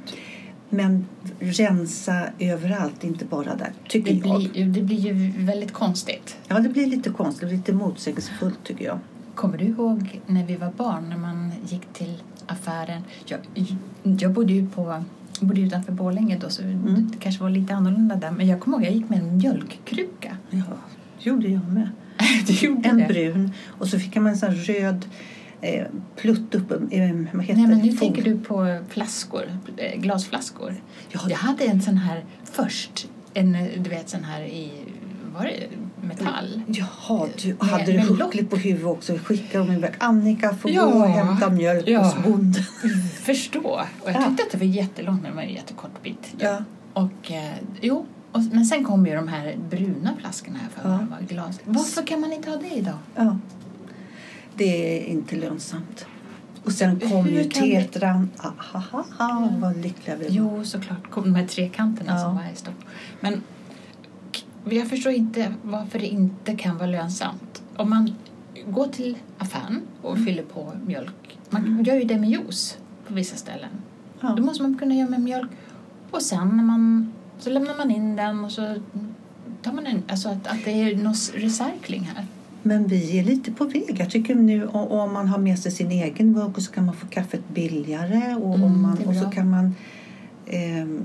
Men 0.74 1.06
rensa 1.40 2.22
överallt, 2.38 3.04
inte 3.04 3.24
bara 3.24 3.54
där, 3.56 3.72
tycker 3.88 4.14
Det 4.14 4.28
jag. 4.28 4.38
blir, 4.40 4.56
ju- 4.56 4.70
det 4.72 4.82
blir 4.82 4.96
ju 4.98 5.32
väldigt 5.44 5.72
konstigt. 5.72 6.36
Ja, 6.48 6.58
det 6.58 6.68
blir 6.68 6.86
lite 6.86 7.10
konstigt, 7.10 7.48
lite 7.52 7.72
motsägelsefullt 7.72 8.64
tycker 8.64 8.84
jag. 8.84 8.98
Kommer 9.34 9.58
du 9.58 9.64
ihåg 9.64 10.20
när 10.26 10.46
vi 10.46 10.56
var 10.56 10.72
barn, 10.76 11.08
när 11.08 11.16
man 11.16 11.52
gick 11.68 11.92
till 11.92 12.22
affären? 12.46 13.02
Jag, 13.26 13.38
jag 14.02 14.32
bodde 14.32 14.52
ju 14.52 14.68
på, 14.70 15.04
bodde 15.40 15.60
utanför 15.60 15.92
Borlänge 15.92 16.38
då, 16.38 16.48
så 16.50 16.62
Mm. 16.62 17.08
det 17.12 17.18
kanske 17.18 17.42
var 17.42 17.50
lite 17.50 17.74
annorlunda 17.74 18.16
där. 18.16 18.30
Men 18.30 18.46
jag 18.46 18.60
kommer 18.60 18.76
ihåg, 18.76 18.86
jag 18.86 18.92
gick 18.94 19.08
med 19.08 19.18
en 19.18 19.36
mjölkkruka. 19.36 20.36
Ja, 20.50 20.62
det 21.18 21.30
gjorde 21.30 21.48
jag 21.48 21.68
med. 21.68 21.88
En 22.84 22.96
det? 22.98 23.06
brun 23.08 23.52
och 23.66 23.88
så 23.88 23.98
fick 23.98 24.14
man 24.16 24.26
en 24.26 24.36
sån 24.36 24.54
röd 24.54 25.04
eh, 25.62 25.86
plutt 26.16 26.54
upp. 26.54 26.70
Eh, 26.70 26.78
vad 27.32 27.44
heter 27.44 27.54
Nej, 27.54 27.66
men 27.66 27.78
nu 27.78 27.92
tänker 27.92 28.22
du 28.22 28.38
på 28.40 28.78
flaskor, 28.88 29.42
eh, 29.76 30.00
glasflaskor. 30.00 30.74
Ja, 31.10 31.20
Jag 31.28 31.36
hade 31.36 31.64
en 31.64 31.82
sån 31.82 31.96
här 31.96 32.24
först, 32.44 33.08
en, 33.34 33.52
du 33.78 33.90
vet 33.90 34.08
sån 34.08 34.24
här 34.24 34.42
i, 34.42 34.72
var 35.36 35.44
det 35.44 35.66
metall? 36.06 36.62
Jaha, 36.66 37.28
du 37.42 37.48
Med- 37.48 37.62
hade 37.62 37.84
du 37.84 37.92
med 37.92 38.04
huckligt 38.06 38.50
på 38.50 38.56
huvudet 38.56 38.86
också. 38.86 39.18
Skickade 39.24 39.64
de 39.66 39.72
iväg. 39.72 39.92
Annika 39.98 40.54
får 40.54 40.70
Ja. 40.70 40.84
gå 40.86 40.98
och 40.98 41.08
hämta 41.08 41.50
mjölk 41.50 41.88
Ja. 41.88 42.02
hos 42.02 42.24
bonden. 42.24 42.62
Förstå. 43.22 43.60
Och 44.00 44.10
jag 44.10 44.14
Ja. 44.14 44.22
tyckte 44.28 44.42
att 44.42 44.50
det 44.52 44.58
var 44.58 44.64
jättelångt 44.66 45.22
men 45.22 45.30
det 45.30 45.36
var 45.36 45.42
en 45.42 45.54
jättekort 45.54 46.02
bit. 46.02 46.34
Ja. 46.38 46.64
Och, 46.92 47.32
eh, 47.32 47.52
jo, 47.80 48.06
och, 48.32 48.40
men 48.52 48.64
sen 48.66 48.84
kommer 48.84 49.10
ju 49.10 49.16
de 49.16 49.28
här 49.28 49.56
bruna 49.70 50.14
flaskorna 50.20 50.58
här 50.58 50.68
för 50.82 50.90
ja. 50.90 50.98
var 51.10 51.26
glas. 51.28 51.60
Varför 51.64 52.06
kan 52.06 52.20
man 52.20 52.32
inte 52.32 52.50
ha 52.50 52.56
det 52.56 52.74
idag? 52.76 52.98
Ja. 53.16 53.38
Det 54.56 54.98
är 54.98 55.06
inte 55.06 55.36
lönsamt. 55.36 56.06
Och 56.64 56.72
sen 56.72 57.00
kom 57.00 57.24
Hur 57.24 57.30
ju 57.42 57.44
tetran. 57.44 58.30
Ah, 58.36 58.50
ha, 58.72 58.82
ha, 58.90 59.04
ha, 59.18 59.48
vad 59.58 59.76
lyckliga 59.76 60.16
vi 60.16 60.24
var. 60.24 60.30
Jo, 60.34 60.64
såklart. 60.64 61.10
Kom 61.10 61.24
de 61.24 61.34
här 61.34 61.46
trekanterna 61.46 62.12
Ja. 62.12 62.18
som 62.18 62.34
var 62.34 62.42
i 62.52 62.56
stopp. 62.56 62.74
Men 63.20 63.42
jag 64.64 64.88
förstår 64.88 65.12
inte 65.12 65.54
varför 65.62 65.98
det 65.98 66.06
inte 66.06 66.56
kan 66.56 66.76
vara 66.78 66.86
lönsamt. 66.86 67.62
Om 67.76 67.90
man 67.90 68.14
går 68.66 68.86
till 68.86 69.18
affären 69.38 69.80
och 70.02 70.12
Mm. 70.12 70.26
fyller 70.26 70.42
på 70.42 70.72
mjölk. 70.86 71.38
Man 71.50 71.84
gör 71.84 71.94
ju 71.94 72.04
det 72.04 72.18
med 72.18 72.30
juice 72.30 72.78
på 73.08 73.14
vissa 73.14 73.36
ställen. 73.36 73.70
Ja. 74.20 74.34
Då 74.36 74.42
måste 74.42 74.62
man 74.62 74.78
kunna 74.78 74.94
göra 74.94 75.10
med 75.10 75.20
mjölk. 75.20 75.50
Och 76.10 76.22
sen 76.22 76.48
när 76.56 76.64
man, 76.64 77.12
så 77.38 77.50
lämnar 77.50 77.76
man 77.76 77.90
in 77.90 78.16
den 78.16 78.44
och 78.44 78.52
så 78.52 78.80
tar 79.62 79.72
man 79.72 79.86
en, 79.86 80.02
alltså 80.08 80.28
att, 80.28 80.46
att 80.46 80.64
det 80.64 80.70
är 80.70 80.96
någon 80.96 81.14
recycling 81.34 82.10
här. 82.14 82.26
Men 82.62 82.86
vi 82.86 83.18
är 83.18 83.24
lite 83.24 83.52
på 83.52 83.64
väg. 83.64 83.96
Jag 83.98 84.10
tycker 84.10 84.34
nu 84.34 84.66
om 84.66 85.12
man 85.12 85.28
har 85.28 85.38
med 85.38 85.58
sig 85.58 85.72
sin 85.72 85.90
egen 85.90 86.36
och 86.36 86.62
så 86.62 86.72
kan 86.72 86.86
man 86.86 86.94
få 86.94 87.06
kaffet 87.06 87.48
billigare 87.48 88.34
och, 88.34 88.54
Mm, 88.54 88.62
om 88.64 88.82
man, 88.82 88.98
och 89.06 89.14
så 89.16 89.24
kan 89.30 89.50
man 89.50 89.74
ehm, 90.46 91.02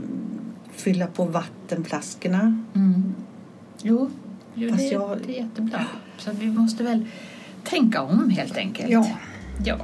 fylla 0.72 1.08
på 1.08 1.26
vattenflaskorna. 1.26 2.64
Mm. 2.76 3.14
Jo, 3.84 4.10
jo 4.54 4.70
det, 4.76 4.84
jag- 4.84 5.18
det 5.28 5.40
är 5.40 5.44
jättebra. 5.44 5.86
Så 6.18 6.32
vi 6.32 6.48
måste 6.48 6.84
väl 6.84 7.06
tänka 7.64 8.02
om 8.02 8.30
helt 8.30 8.58
enkelt. 8.58 8.90
Ja. 8.90 9.08
ja. 9.66 9.78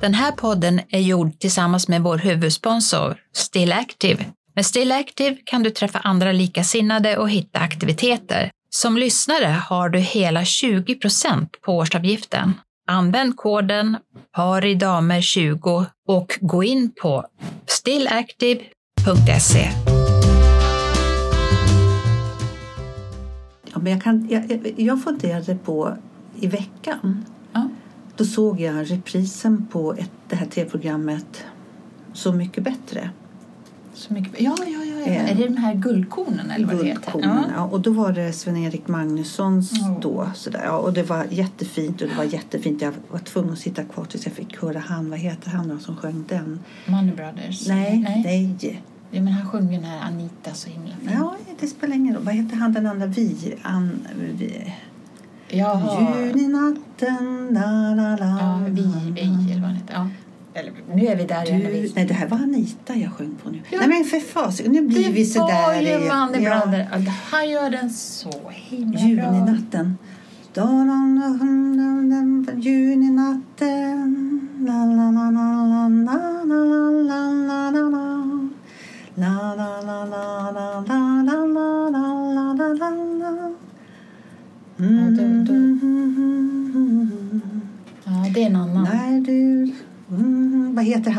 Den 0.00 0.14
här 0.14 0.32
podden 0.32 0.80
är 0.88 1.00
gjord 1.00 1.38
tillsammans 1.38 1.88
med 1.88 2.02
vår 2.02 2.18
huvudsponsor 2.18 3.16
Still 3.32 3.72
Active. 3.72 4.24
Med 4.54 4.66
Still 4.66 4.92
Active 4.92 5.36
kan 5.44 5.62
du 5.62 5.70
träffa 5.70 5.98
andra 5.98 6.32
likasinnade 6.32 7.16
och 7.16 7.30
hitta 7.30 7.58
aktiviteter. 7.58 8.50
Som 8.70 8.96
lyssnare 8.96 9.46
har 9.68 9.88
du 9.88 9.98
hela 9.98 10.40
20% 10.42 11.46
på 11.62 11.76
årsavgiften. 11.76 12.52
Använd 12.86 13.36
koden 13.36 13.96
paridamer20 14.36 15.84
och 16.08 16.38
gå 16.40 16.64
in 16.64 16.92
på 17.02 17.24
stillactive.se. 17.66 19.70
Ja, 23.72 23.78
men 23.78 23.92
jag, 23.92 24.02
kan, 24.02 24.28
jag, 24.30 24.72
jag- 24.76 25.02
funderade 25.02 25.54
på 25.54 25.96
i 26.40 26.46
veckan. 26.46 27.24
Ja. 27.52 27.68
Då 28.16 28.24
såg 28.24 28.60
jag 28.60 28.90
reprisen 28.90 29.66
på 29.66 29.94
ett, 29.94 30.10
det 30.28 30.36
här 30.36 30.46
tv-programmet 30.46 31.44
Så 32.12 32.32
mycket 32.32 32.64
bättre. 32.64 33.10
Så 33.94 34.12
mycket. 34.14 34.40
Ja, 34.40 34.56
ja, 34.60 34.66
ja. 34.66 34.98
ja. 34.98 35.06
Eh. 35.06 35.30
Är 35.30 35.34
det 35.34 35.48
de 35.48 35.56
här 35.56 35.74
guldkornen 35.74 36.50
eller 36.50 36.66
vad 36.66 36.76
det 36.76 36.86
heter? 36.86 37.20
Ja. 37.56 37.64
och 37.64 37.80
då 37.80 37.90
var 37.90 38.12
det 38.12 38.32
Sven-Erik 38.32 38.88
Magnussons 38.88 39.72
Ja. 39.72 39.98
då. 40.02 40.30
Sådär. 40.34 40.62
Ja, 40.64 40.78
och 40.78 40.92
det 40.92 41.02
var 41.02 41.26
jättefint 41.30 42.02
och 42.02 42.08
det 42.08 42.14
var 42.14 42.24
jättefint. 42.24 42.82
Jag 42.82 42.92
var 43.10 43.18
tvungen 43.18 43.52
att 43.52 43.58
sitta 43.58 43.84
kvar 43.84 44.04
tills 44.04 44.26
jag 44.26 44.34
fick 44.34 44.62
höra 44.62 44.78
han. 44.78 45.10
Vad 45.10 45.18
heter 45.18 45.50
han 45.50 45.68
då 45.68 45.78
som 45.78 45.96
sjöng 45.96 46.24
den? 46.28 46.60
Money 46.86 47.14
Brothers? 47.14 47.68
Nej, 47.68 47.98
nej. 47.98 48.22
nej. 48.24 48.82
Ja, 49.10 49.22
men 49.22 49.32
han 49.32 49.50
sjunger 49.50 49.72
den 49.72 49.84
här 49.90 50.00
Anita 50.00 50.54
så 50.54 50.70
himla 50.70 50.90
fint. 51.00 51.12
Ja, 51.14 51.36
det 51.60 51.66
spelar 51.66 51.96
ingen 51.96 52.14
roll. 52.14 52.24
Vad 52.24 52.34
heter 52.34 52.56
han 52.56 52.72
den 52.72 52.86
andra? 52.86 53.06
Vi? 53.06 53.54
An, 53.62 54.06
vi. 54.38 54.72
Jaha. 55.48 56.14
La 57.50 57.94
la 57.94 58.16
la. 58.16 58.38
Ja, 58.40 58.60
vi, 58.68 58.82
vi 59.14 59.20
eller 59.20 59.60
vad 59.60 59.70
han 59.70 59.74
heter. 59.74 59.94
Ja. 59.94 60.08
Eller, 60.54 60.72
nu 60.94 61.06
är 61.06 61.16
vi 61.16 61.24
där 61.24 61.48
igen. 61.48 61.60
Du, 61.60 61.66
vi- 61.66 61.92
nej, 61.96 62.04
det 62.06 62.14
här 62.14 62.28
var 62.28 62.36
Anita 62.38 62.94
jag 62.94 63.12
sjöng 63.12 63.34
på 63.42 63.50
nu. 63.50 63.60
Ja. 63.70 63.78
Nej 63.78 63.88
men 63.88 64.04
för 64.04 64.20
fasiken, 64.20 64.72
nu 64.72 64.80
blir 64.82 65.12
vi 65.12 65.24
Det 65.24 65.38
var 65.38 65.46
sådär 65.48 65.80
ju 65.80 65.86
igen. 65.88 66.00
Money 66.18 66.42
Ja. 66.42 66.60
Brothers. 66.66 66.86
Ja. 67.06 67.12
Han 67.30 67.50
gör 67.50 67.70
den 67.70 67.90
så 67.90 68.30
himla 68.50 68.92
bra. 69.00 69.08
Juninatten. 69.08 69.98
Juninatten. 72.56 74.21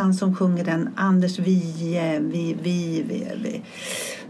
Han 0.04 0.14
som 0.14 0.36
sjunger 0.36 0.66
den? 0.66 0.90
Anders 0.96 1.40
Wiehe. 1.40 2.20
Vi, 2.20 2.56
vi, 2.64 3.04
vi, 3.08 3.26
vi. 3.44 3.62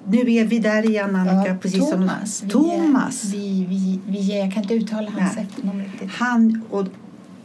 Nu 0.07 0.33
är 0.33 0.45
vi 0.45 0.59
där 0.59 0.89
igen, 0.89 1.15
Annika. 1.15 1.47
Ja, 1.47 1.55
precis 1.61 1.89
Thomas. 1.89 2.37
Som, 2.37 2.49
Thomas. 2.49 3.23
Vi, 3.33 3.65
vi, 3.69 3.99
vi, 4.07 4.39
jag 4.39 4.53
kan 4.53 4.63
inte 4.63 4.73
uttala 4.73 5.11
hans 5.11 5.37
efternamn 5.37 5.83
riktigt. 5.83 6.11
Han 6.11 6.61
och 6.69 6.85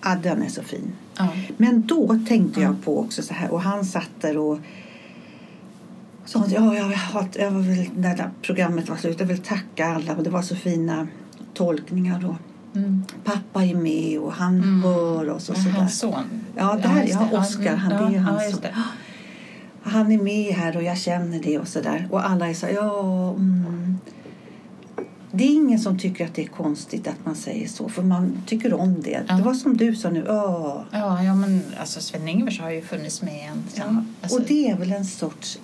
Adrian 0.00 0.42
är 0.42 0.48
så 0.48 0.62
fin. 0.62 0.92
Ja. 1.18 1.28
Men 1.56 1.86
då 1.86 2.18
tänkte 2.28 2.60
Ja. 2.60 2.66
jag 2.66 2.84
på 2.84 3.00
också 3.00 3.22
så 3.22 3.34
här. 3.34 3.50
Och 3.50 3.60
han 3.60 3.84
satt 3.84 4.10
där 4.20 4.38
och 4.38 4.58
sa 6.24 6.44
ja, 6.48 6.74
jag, 6.74 6.84
har, 6.84 7.28
jag 7.38 7.50
var 7.50 7.60
väl, 7.60 7.88
när 7.96 8.30
programmet 8.42 8.88
var 8.88 8.96
slut, 8.96 9.20
jag 9.20 9.26
vill 9.26 9.38
tacka 9.42 9.86
alla. 9.86 10.16
Och 10.16 10.22
det 10.22 10.30
var 10.30 10.42
så 10.42 10.56
fina 10.56 11.06
tolkningar. 11.54 12.26
Och 12.26 12.36
Mm. 12.74 13.04
pappa 13.24 13.64
är 13.64 13.74
med 13.74 14.18
och 14.18 14.32
han 14.32 14.54
Mm. 14.56 14.82
hör 14.82 15.30
oss 15.30 15.48
och 15.48 15.54
Men 15.56 15.64
så 15.64 15.70
där. 15.70 15.78
Hans 15.78 15.98
son. 15.98 16.24
Ja, 16.56 16.78
där, 16.82 17.06
ja. 17.08 17.38
Oscar, 17.38 17.62
mm, 17.66 17.78
han- 17.78 17.90
det 17.90 17.96
är 17.96 18.10
ju 18.10 18.16
ja, 18.16 18.22
hans 18.22 18.42
ja, 18.44 18.50
son. 18.50 18.62
Han 19.82 20.12
är 20.12 20.18
med 20.18 20.54
här 20.54 20.76
och 20.76 20.82
jag 20.82 20.98
känner 20.98 21.40
det 21.42 21.58
och 21.58 21.68
så 21.68 21.80
där. 21.80 22.08
Och 22.10 22.30
alla 22.30 22.48
är 22.48 22.54
så 22.54 22.66
ja... 22.74 23.30
Mm. 23.30 23.98
Det 25.32 25.44
är 25.44 25.48
ingen 25.54 25.78
som 25.78 25.98
tycker 25.98 26.24
att 26.26 26.34
det 26.34 26.42
är 26.42 26.46
konstigt 26.46 27.08
att 27.08 27.24
man 27.24 27.34
säger 27.34 27.68
så, 27.68 27.88
för 27.88 28.02
man 28.02 28.42
tycker 28.46 28.74
om 28.74 29.02
det. 29.02 29.22
Ja. 29.28 29.34
Det 29.34 29.42
var 29.42 29.54
som 29.54 29.76
du 29.76 29.96
sa 29.96 30.10
nu, 30.10 30.24
ja. 30.26 30.84
Ja, 30.90 31.22
ja, 31.22 31.34
men 31.34 31.62
alltså 31.80 32.00
Sven-Ingvars 32.00 32.60
har 32.60 32.70
ju 32.70 32.82
funnits 32.82 33.22
med 33.22 33.50
en. 33.52 33.62
ja. 33.74 34.04
Alltså, 34.22 34.38
Och 34.38 34.44
det 34.46 34.70
är 34.70 34.76
väl 34.76 34.92
en 34.92 35.04
sorts 35.04 35.58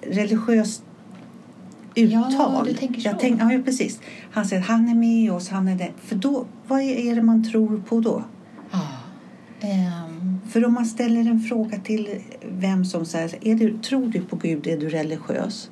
religiöst 0.00 0.82
uttal. 1.96 2.32
Ja, 2.54 2.62
du 2.66 2.72
tänker 2.74 3.00
så. 3.00 3.08
Jag 3.08 3.18
tänk, 3.20 3.40
ja, 3.42 3.60
precis. 3.64 4.00
Han 4.30 4.44
säger 4.46 4.62
han 4.62 4.88
är 4.88 4.94
med 4.94 5.32
oss, 5.32 5.48
han 5.48 5.68
är 5.68 5.76
det. 5.76 5.90
För 6.02 6.16
då, 6.16 6.46
vad 6.66 6.80
är 6.80 7.14
det 7.14 7.22
man 7.22 7.50
tror 7.50 7.82
på 7.88 8.00
då? 8.00 8.24
Ehm, 9.60 10.40
För 10.48 10.64
om 10.64 10.72
man 10.74 10.86
ställer 10.86 11.20
en 11.20 11.40
fråga 11.40 11.78
till 11.78 12.08
vem 12.48 12.84
som 12.84 13.04
säger, 13.06 13.34
är 13.42 13.54
du, 13.54 13.78
tror 13.78 14.06
du 14.06 14.20
på 14.20 14.36
Gud, 14.36 14.66
är 14.66 14.76
du 14.76 14.88
religiös? 14.88 15.70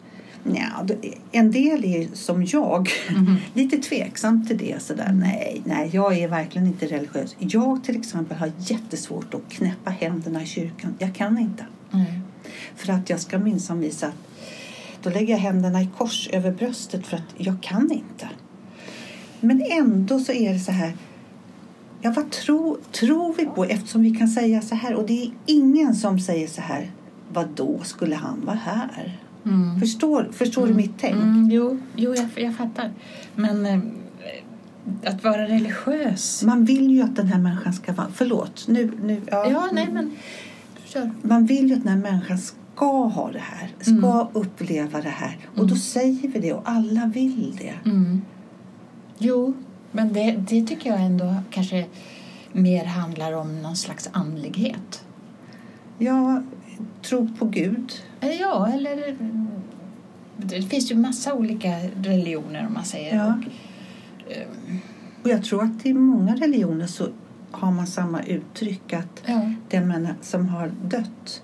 Ja, 0.52 0.86
en 1.32 1.50
del 1.50 1.84
är 1.84 2.08
som 2.12 2.44
jag, 2.44 2.88
Mhm. 3.16 3.36
lite 3.54 3.76
tveksam 3.78 4.46
till 4.46 4.58
det. 4.58 4.82
Sådär. 4.82 5.12
Nej, 5.12 5.62
nej, 5.64 5.90
jag 5.92 6.18
är 6.18 6.28
verkligen 6.28 6.66
inte 6.66 6.86
religiös. 6.86 7.36
Jag 7.38 7.84
till 7.84 7.96
exempel 7.96 8.36
har 8.38 8.52
jättesvårt 8.58 9.34
att 9.34 9.48
knäppa 9.52 9.90
händerna 9.90 10.42
i 10.42 10.46
kyrkan. 10.46 10.94
Jag 10.98 11.14
kan 11.14 11.38
inte. 11.38 11.64
nej. 11.90 12.20
För 12.76 12.92
att 12.92 13.10
jag 13.10 13.20
ska 13.20 13.38
minsann 13.38 13.80
visa 13.80 14.06
att 14.06 14.14
då 15.04 15.10
lägger 15.10 15.34
jag 15.34 15.40
händerna 15.40 15.82
i 15.82 15.88
kors 15.98 16.28
över 16.32 16.52
bröstet 16.52 17.06
för 17.06 17.16
att 17.16 17.34
jag 17.36 17.62
kan 17.62 17.92
inte. 17.92 18.28
Men 19.40 19.62
ändå 19.70 20.18
så 20.18 20.32
är 20.32 20.52
det 20.52 20.58
så 20.58 20.72
här. 20.72 20.92
Ja, 22.02 22.12
vad 22.16 22.30
tror, 22.30 22.78
tror 22.92 23.34
vi 23.34 23.46
på 23.46 23.64
eftersom 23.64 24.02
vi 24.02 24.10
kan 24.10 24.28
säga 24.28 24.62
så 24.62 24.74
här? 24.74 24.94
Och 24.94 25.06
det 25.06 25.22
är 25.22 25.30
ingen 25.46 25.94
som 25.94 26.18
säger 26.18 26.48
så 26.48 26.60
här. 26.60 26.90
Vad 27.32 27.48
då 27.48 27.80
skulle 27.82 28.16
han 28.16 28.46
vara 28.46 28.56
här? 28.56 29.20
Mm. 29.44 29.80
Förstår, 29.80 30.28
förstår 30.32 30.66
du 30.66 30.74
mitt 30.74 30.94
tänk? 30.98 31.14
Mm, 31.14 31.50
jo, 31.50 31.78
jo 31.96 32.14
jag, 32.14 32.28
jag 32.44 32.56
fattar. 32.56 32.92
Men 33.34 33.66
eh, 33.66 33.80
att 35.04 35.24
vara 35.24 35.48
religiös. 35.48 36.42
Man 36.42 36.64
vill 36.64 36.90
ju 36.90 37.02
att 37.02 37.16
den 37.16 37.26
här 37.26 37.38
människan 37.38 37.72
ska 37.72 37.92
vara... 37.92 38.08
Förlåt. 38.14 38.64
Nu, 38.68 38.92
nu, 39.02 39.22
ja. 39.30 39.50
Ja, 39.50 39.68
nej 39.72 39.88
men 39.92 40.10
kör. 40.84 41.10
Man 41.22 41.46
vill 41.46 41.68
ju 41.68 41.74
att 41.74 41.84
den 41.84 41.88
här 41.88 42.10
människan 42.10 42.38
ska 42.38 42.63
ha 42.82 43.30
det 43.32 43.38
här. 43.38 43.68
Ska 43.80 43.90
Mm. 43.90 44.26
uppleva 44.32 45.00
det 45.00 45.08
här. 45.08 45.38
Och 45.50 45.56
då 45.56 45.62
Mm. 45.64 45.76
säger 45.76 46.28
vi 46.28 46.38
det 46.38 46.52
och 46.52 46.62
alla 46.64 47.06
vill 47.06 47.56
det. 47.58 47.90
Mm. 47.90 48.22
Jo, 49.18 49.54
men 49.92 50.12
det, 50.12 50.30
det 50.48 50.66
tycker 50.66 50.90
jag 50.90 51.00
ändå 51.00 51.34
kanske 51.50 51.86
mer 52.52 52.84
handlar 52.84 53.32
om 53.32 53.62
någon 53.62 53.76
slags 53.76 54.08
andlighet. 54.12 55.04
Jag 55.98 56.42
tror 57.02 57.28
på 57.38 57.44
Gud. 57.44 57.92
Eller 58.20 58.40
ja, 58.40 58.68
eller 58.68 59.16
det 60.36 60.62
finns 60.62 60.90
ju 60.90 60.96
massa 60.96 61.34
olika 61.34 61.68
religioner 62.02 62.66
om 62.66 62.72
man 62.74 62.84
säger. 62.84 63.16
Ja. 63.16 63.26
Och, 63.26 64.32
ehm, 64.32 64.78
Och 65.22 65.30
jag 65.30 65.44
tror 65.44 65.62
att 65.64 65.86
i 65.86 65.94
många 65.94 66.34
religioner 66.36 66.86
så 66.86 67.08
har 67.50 67.70
man 67.72 67.86
samma 67.86 68.22
uttryck 68.22 68.92
att 68.92 69.22
ja. 69.26 69.52
den 69.70 70.08
som 70.20 70.48
har 70.48 70.72
dött 70.84 71.42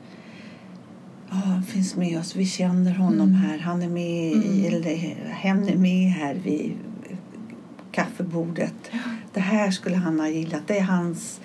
ja, 1.30 1.36
han 1.36 1.62
finns 1.62 1.96
med 1.96 2.18
oss. 2.18 2.36
Vi 2.36 2.46
känner 2.46 2.94
honom 2.94 3.28
Mm. 3.28 3.34
här. 3.34 3.58
Han 3.58 3.82
är 3.82 3.88
med 3.88 4.32
i, 4.32 4.66
Mm. 4.66 4.74
eller 4.74 4.96
hen 5.32 5.68
är 5.68 5.76
med 5.76 6.10
här 6.12 6.34
vid 6.34 6.72
kaffebordet. 7.92 8.74
Ja. 8.90 8.98
Det 9.32 9.40
här 9.40 9.70
skulle 9.70 9.96
han 9.96 10.20
ha 10.20 10.28
gillat. 10.28 10.62
Det 10.66 10.78
är 10.78 10.82
hans 10.84 11.40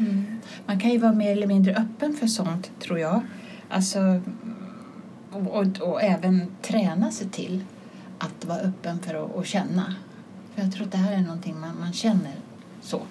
Mm. 0.00 0.24
Man 0.66 0.80
kan 0.80 0.90
ju 0.90 0.98
vara 0.98 1.12
mer 1.12 1.32
eller 1.32 1.46
mindre 1.46 1.74
öppen 1.74 2.14
för 2.16 2.26
sånt, 2.26 2.70
tror 2.80 2.98
jag. 2.98 3.20
Alltså, 3.68 4.20
och, 5.30 5.46
och, 5.46 5.80
och 5.80 6.02
även 6.02 6.42
träna 6.62 7.10
sig 7.10 7.28
till 7.28 7.64
att 8.18 8.44
vara 8.44 8.58
öppen 8.58 8.98
för 8.98 9.24
att, 9.24 9.36
att 9.36 9.46
känna. 9.46 9.94
För 10.54 10.62
jag 10.62 10.72
tror 10.72 10.86
att 10.86 10.92
det 10.92 10.98
här 10.98 11.12
är 11.12 11.20
någonting 11.20 11.60
man, 11.60 11.80
man 11.80 11.92
känner 11.92 12.34
så. 12.82 13.02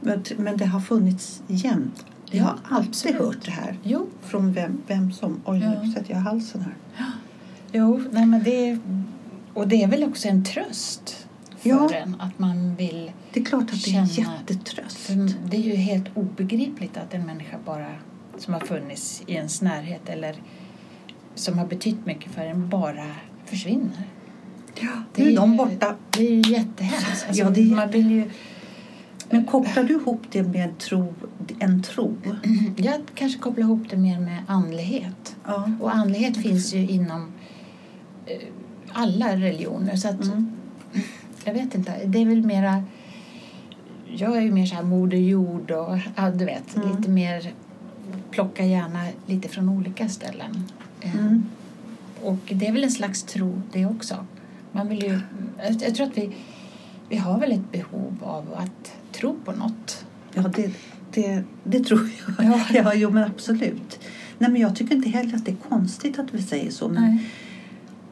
Men, 0.00 0.24
men 0.36 0.56
det 0.56 0.66
har 0.66 0.80
funnits 0.80 1.42
jämt. 1.46 2.04
Jag 2.30 2.44
har 2.44 2.50
Ja, 2.70 2.76
alltid 2.76 2.88
absolut. 2.90 3.18
hört 3.18 3.44
det 3.44 3.50
här. 3.50 3.76
Jo, 3.82 4.06
Från 4.22 4.52
vem, 4.52 4.82
vem 4.86 5.12
som... 5.12 5.40
Oj, 5.44 5.58
Ja. 5.58 5.82
nu 5.82 5.92
sätter 5.92 6.10
jag 6.14 6.20
halsen 6.20 6.60
här. 6.60 6.74
jo 7.72 8.02
nej 8.12 8.26
men 8.26 8.42
det, 8.42 8.78
och 9.54 9.68
det 9.68 9.82
är 9.82 9.88
väl 9.88 10.04
också 10.04 10.28
en 10.28 10.44
tröst 10.44 11.26
för 11.58 11.68
Ja. 11.68 11.90
en 11.94 12.16
att 12.20 12.38
man 12.38 12.74
vill 12.74 13.12
Det 13.32 13.40
är 13.40 13.44
klart 13.44 13.62
att 13.72 13.84
det 13.84 13.90
är 13.94 13.98
en 13.98 14.06
jättetröst. 14.06 15.10
Det 15.50 15.56
är 15.56 15.60
ju 15.60 15.74
helt 15.74 16.06
obegripligt 16.16 16.96
att 16.96 17.14
en 17.14 17.26
människa 17.26 17.56
bara 17.64 17.86
som 18.38 18.54
har 18.54 18.60
funnits 18.60 19.22
i 19.26 19.32
ens 19.34 19.62
närhet 19.62 20.08
eller 20.08 20.34
som 21.34 21.58
har 21.58 21.66
betytt 21.66 22.06
mycket 22.06 22.32
för 22.32 22.42
en 22.42 22.68
bara 22.68 23.06
försvinner. 23.44 24.02
Ja, 24.80 24.88
Det 25.14 25.22
nu 25.22 25.28
är 25.28 25.32
är 25.32 25.36
de 25.36 25.56
borta. 25.56 25.94
Det 26.10 26.26
är 26.26 26.30
ju 26.34 26.52
jättehemskt. 26.54 27.26
Alltså, 27.28 27.42
Ja, 27.42 27.50
det 27.50 27.60
är 27.60 27.74
man 27.74 27.90
vill 27.90 28.10
ju, 28.10 28.30
Men 29.30 29.44
kopplar 29.46 29.84
du 29.84 29.94
ihop 29.94 30.22
det 30.32 30.42
med 30.42 30.78
tro, 30.78 31.14
en 31.58 31.82
tro? 31.82 32.16
jag 32.76 33.00
kanske 33.14 33.38
kopplar 33.38 33.64
ihop 33.64 33.82
det 33.90 33.96
mer 33.96 34.20
med 34.20 34.42
andlighet. 34.46 35.36
Ja. 35.46 35.70
Och 35.80 35.94
andlighet 35.94 36.36
finns 36.36 36.74
ju 36.74 36.78
inom 36.88 37.32
eh, 38.26 38.36
alla 38.92 39.36
religioner. 39.36 39.96
Så 39.96 40.08
att, 40.08 40.22
Mm. 40.24 40.52
jag 41.44 41.52
vet 41.54 41.74
inte, 41.74 42.06
det 42.06 42.18
är 42.22 42.26
väl 42.26 42.42
mera... 42.42 42.84
Jag 44.16 44.36
är 44.36 44.40
ju 44.40 44.52
mer 44.52 44.66
så 44.66 44.74
här 44.74 44.82
moder 44.82 45.18
jord 45.18 45.70
och 45.70 45.98
ja, 46.16 46.30
du 46.30 46.44
vet, 46.44 46.76
Mm. 46.76 46.96
lite 46.96 47.10
mer 47.10 47.52
plocka 48.30 48.64
gärna 48.64 49.06
lite 49.26 49.48
från 49.48 49.68
olika 49.68 50.08
ställen. 50.08 50.64
Eh, 51.00 51.14
Mm. 51.16 51.44
Och 52.22 52.38
det 52.52 52.66
är 52.66 52.72
väl 52.72 52.84
en 52.84 52.90
slags 52.90 53.22
tro 53.22 53.62
det 53.72 53.86
också. 53.86 54.26
Man 54.72 54.88
vill 54.88 55.02
ju, 55.02 55.18
jag, 55.58 55.82
jag 55.82 55.94
tror 55.94 56.06
att 56.06 56.18
vi, 56.18 56.36
vi 57.08 57.16
har 57.16 57.38
väl 57.40 57.52
ett 57.52 57.72
behov 57.72 58.16
av 58.22 58.54
att 58.54 58.92
tro 59.12 59.36
på 59.44 59.52
något. 59.52 60.04
Ja, 60.34 60.42
det, 60.42 60.70
det, 61.14 61.42
det 61.64 61.80
tror 61.84 62.10
jag. 62.38 62.46
Ja. 62.46 62.60
Ja, 62.74 62.94
jo, 62.94 63.10
men 63.10 63.24
absolut. 63.24 64.00
Nej, 64.38 64.50
men 64.50 64.60
jag 64.60 64.76
tycker 64.76 64.94
inte 64.94 65.08
heller 65.08 65.36
att 65.36 65.44
det 65.44 65.50
är 65.50 65.68
konstigt 65.68 66.18
att 66.18 66.34
vi 66.34 66.42
säger 66.42 66.70
så. 66.70 66.88
Men 66.88 67.02
Nej. 67.02 67.30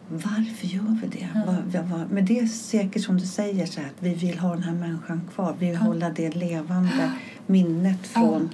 varför 0.09 0.67
gör 0.67 0.99
vi 1.03 1.07
det? 1.09 1.29
Ja. 1.35 1.41
Vad, 1.47 1.85
vad, 1.85 2.11
men 2.11 2.25
det 2.25 2.39
är 2.39 2.47
säkert 2.47 3.03
som 3.05 3.19
du 3.19 3.27
säger, 3.27 3.67
så 3.67 3.81
här, 3.81 3.87
att 3.87 4.03
vi 4.03 4.15
vill 4.15 4.39
ha 4.39 4.51
den 4.55 4.63
här 4.63 4.73
människan 4.75 5.21
kvar. 5.35 5.55
Vi 5.59 5.67
vill 5.67 5.75
Ja. 5.75 5.81
hålla 5.81 6.11
det 6.11 6.37
levande 6.37 7.11
minnet 7.47 8.07
från... 8.07 8.51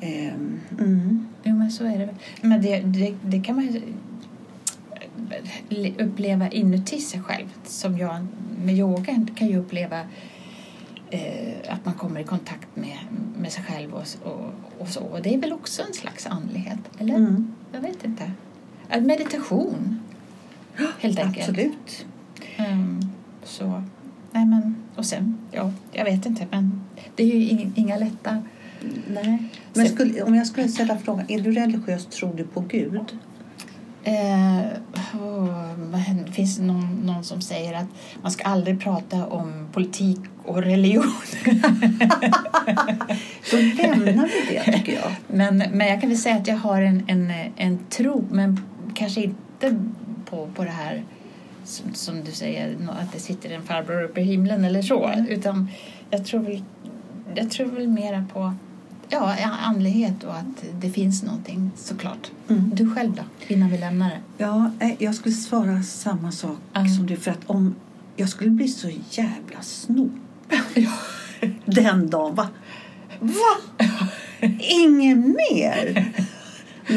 Ehm, 0.00 0.60
mm. 0.78 1.26
Jo, 1.42 1.56
men 1.56 1.70
så 1.70 1.84
är 1.84 1.98
det. 1.98 2.14
Men 2.40 2.62
det, 2.62 2.80
det, 2.80 3.14
det 3.24 3.40
kan 3.40 3.54
man 3.56 3.64
ju 3.66 3.82
eh, 5.68 6.06
uppleva 6.06 6.48
inuti 6.50 7.00
sig 7.00 7.20
själv. 7.20 7.46
Som 7.64 7.98
jag 7.98 8.26
med 8.64 8.74
yoga 8.74 9.26
kan 9.36 9.48
ju 9.48 9.56
uppleva 9.56 10.00
eh, 11.10 11.54
att 11.68 11.84
man 11.84 11.94
kommer 11.94 12.20
i 12.20 12.24
kontakt 12.24 12.76
med, 12.76 12.98
med 13.36 13.52
sig 13.52 13.64
själv 13.64 13.94
och, 13.94 14.06
och, 14.24 14.52
och 14.78 14.88
så. 14.88 15.00
Och 15.00 15.22
det 15.22 15.34
är 15.34 15.38
väl 15.38 15.52
också 15.52 15.82
en 15.82 15.94
slags 15.94 16.26
andlighet? 16.26 16.78
Eller? 16.98 17.14
Mm. 17.14 17.54
Jag 17.72 17.80
vet 17.80 18.04
inte. 18.04 18.32
Meditation, 19.00 20.00
helt 21.00 21.18
enkelt. 21.18 21.48
Absolut. 21.48 22.06
Ehm, 22.56 23.00
så, 23.44 23.82
nej 24.32 24.46
men, 24.46 24.76
och 24.96 25.06
sen, 25.06 25.38
ja, 25.52 25.72
jag 25.92 26.04
vet 26.04 26.26
inte. 26.26 26.46
Men 26.50 26.80
det 27.14 27.22
är 27.22 27.26
ju 27.26 27.70
inga, 27.74 27.96
lätta... 27.96 28.42
Nej. 29.08 29.42
Men 29.74 29.88
skulle, 29.88 30.22
om 30.22 30.34
jag 30.34 30.46
skulle 30.46 30.68
ställa 30.68 30.98
frågan, 30.98 31.24
är 31.28 31.40
du 31.40 31.52
religiös? 31.52 32.06
Tror 32.06 32.34
du 32.34 32.44
på 32.44 32.60
Gud? 32.60 33.18
Eh, 34.06 34.66
men 35.76 36.32
finns 36.32 36.56
det 36.56 36.62
någon, 36.62 37.00
någon 37.04 37.24
som 37.24 37.40
säger 37.40 37.74
att 37.74 37.86
man 38.22 38.30
ska 38.30 38.44
aldrig 38.44 38.80
prata 38.80 39.26
om 39.26 39.68
politik 39.72 40.18
och 40.44 40.62
religion? 40.62 41.12
Då 43.50 43.56
lämnar 43.56 44.26
vi 44.26 44.54
det, 44.54 44.72
tycker 44.72 44.92
jag. 44.92 45.12
men, 45.26 45.58
men 45.58 45.86
jag 45.86 46.00
kan 46.00 46.08
väl 46.10 46.18
säga 46.18 46.36
att 46.36 46.46
jag 46.46 46.56
har 46.56 46.82
en, 46.82 47.04
en, 47.06 47.32
en 47.56 47.78
tro, 47.90 48.24
men 48.30 48.60
kanske 48.94 49.20
inte 49.22 49.76
på, 50.30 50.48
på 50.54 50.64
det 50.64 50.70
här 50.70 51.02
som, 51.64 51.94
som 51.94 52.24
du 52.24 52.32
säger, 52.32 52.76
att 52.88 53.12
det 53.12 53.20
sitter 53.20 53.50
en 53.50 53.62
farbror 53.62 54.02
uppe 54.02 54.20
i 54.20 54.24
himlen 54.24 54.64
eller 54.64 54.82
så. 54.82 55.06
Mm. 55.06 55.26
Utan 55.26 55.68
jag 56.10 56.24
tror 56.24 56.40
väl, 56.40 56.62
jag 57.34 57.50
tror 57.50 57.66
väl 57.66 57.88
mera 57.88 58.24
på 58.32 58.54
ja, 59.08 59.36
andlighet 59.62 60.24
och 60.24 60.34
att 60.36 60.64
det 60.80 60.90
finns 60.90 61.22
någonting 61.22 61.70
såklart. 61.76 62.30
Mm. 62.48 62.70
Du 62.74 62.94
själv 62.94 63.12
då, 63.14 63.22
innan 63.54 63.70
vi 63.70 63.78
lämnar 63.78 64.08
det? 64.08 64.20
Ja, 64.44 64.70
nej, 64.80 64.96
jag 64.98 65.14
skulle 65.14 65.34
svara 65.34 65.82
samma 65.82 66.32
sak 66.32 66.56
Ja. 66.72 66.86
som 66.96 67.06
du. 67.06 67.16
För 67.16 67.30
att 67.30 67.40
om 67.46 67.74
jag 68.16 68.28
skulle 68.28 68.50
bli 68.50 68.68
så 68.68 68.90
jävla 69.10 69.62
snop 69.62 70.12
den 71.64 72.10
dagen. 72.10 72.34
Va? 72.34 72.48
Va? 73.20 73.84
Ingen 74.58 75.36
mer? 75.50 76.12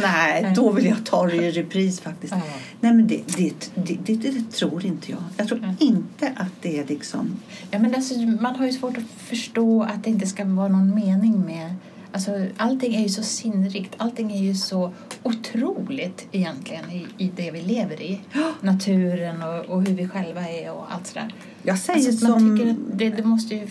Nej, 0.01 0.53
då 0.55 0.71
vill 0.71 0.85
jag 0.85 1.05
ta 1.05 1.25
det 1.27 1.35
i 1.35 1.51
repris 1.51 1.99
faktiskt. 1.99 2.33
Ja. 2.33 2.41
Nej, 2.79 2.93
men 2.93 3.07
det, 3.07 3.21
det, 3.37 3.71
det, 3.75 4.15
det, 4.15 4.51
tror 4.51 4.85
inte 4.85 5.11
jag. 5.11 5.19
Jag 5.37 5.47
tror 5.47 5.57
Mm. 5.57 5.75
inte 5.79 6.33
att 6.35 6.61
det 6.61 6.79
är 6.79 6.85
liksom... 6.87 7.31
Ja, 7.71 7.79
men 7.79 7.95
alltså, 7.95 8.19
man 8.19 8.55
har 8.55 8.65
ju 8.65 8.71
svårt 8.71 8.97
att 8.97 9.03
förstå 9.17 9.83
att 9.83 10.03
det 10.03 10.09
inte 10.09 10.27
ska 10.27 10.45
vara 10.45 10.67
någon 10.67 10.95
mening 10.95 11.41
med... 11.45 11.75
Alltså, 12.11 12.31
allting 12.57 12.95
är 12.95 13.01
ju 13.03 13.09
så 13.09 13.23
sinnrikt, 13.23 13.95
allting 13.97 14.31
är 14.31 14.41
ju 14.43 14.55
så 14.55 14.93
otroligt 15.23 16.27
egentligen 16.31 16.91
i, 16.91 17.07
i 17.17 17.31
det 17.35 17.51
vi 17.51 17.61
lever 17.61 18.01
i. 18.01 18.21
Naturen 18.61 19.43
och, 19.43 19.65
och 19.65 19.83
hur 19.83 19.95
vi 19.95 20.07
själva 20.07 20.41
är 20.49 20.71
och 20.71 20.93
allt 20.93 21.07
sådär. 21.07 21.33
Jag 21.63 21.79
säger 21.79 22.07
Alltså, 22.07 22.27
man 22.27 22.39
som... 22.39 22.57
tycker 22.57 22.71
att 22.71 22.77
det, 22.93 23.09
det 23.09 23.23
måste 23.23 23.55
ju 23.55 23.67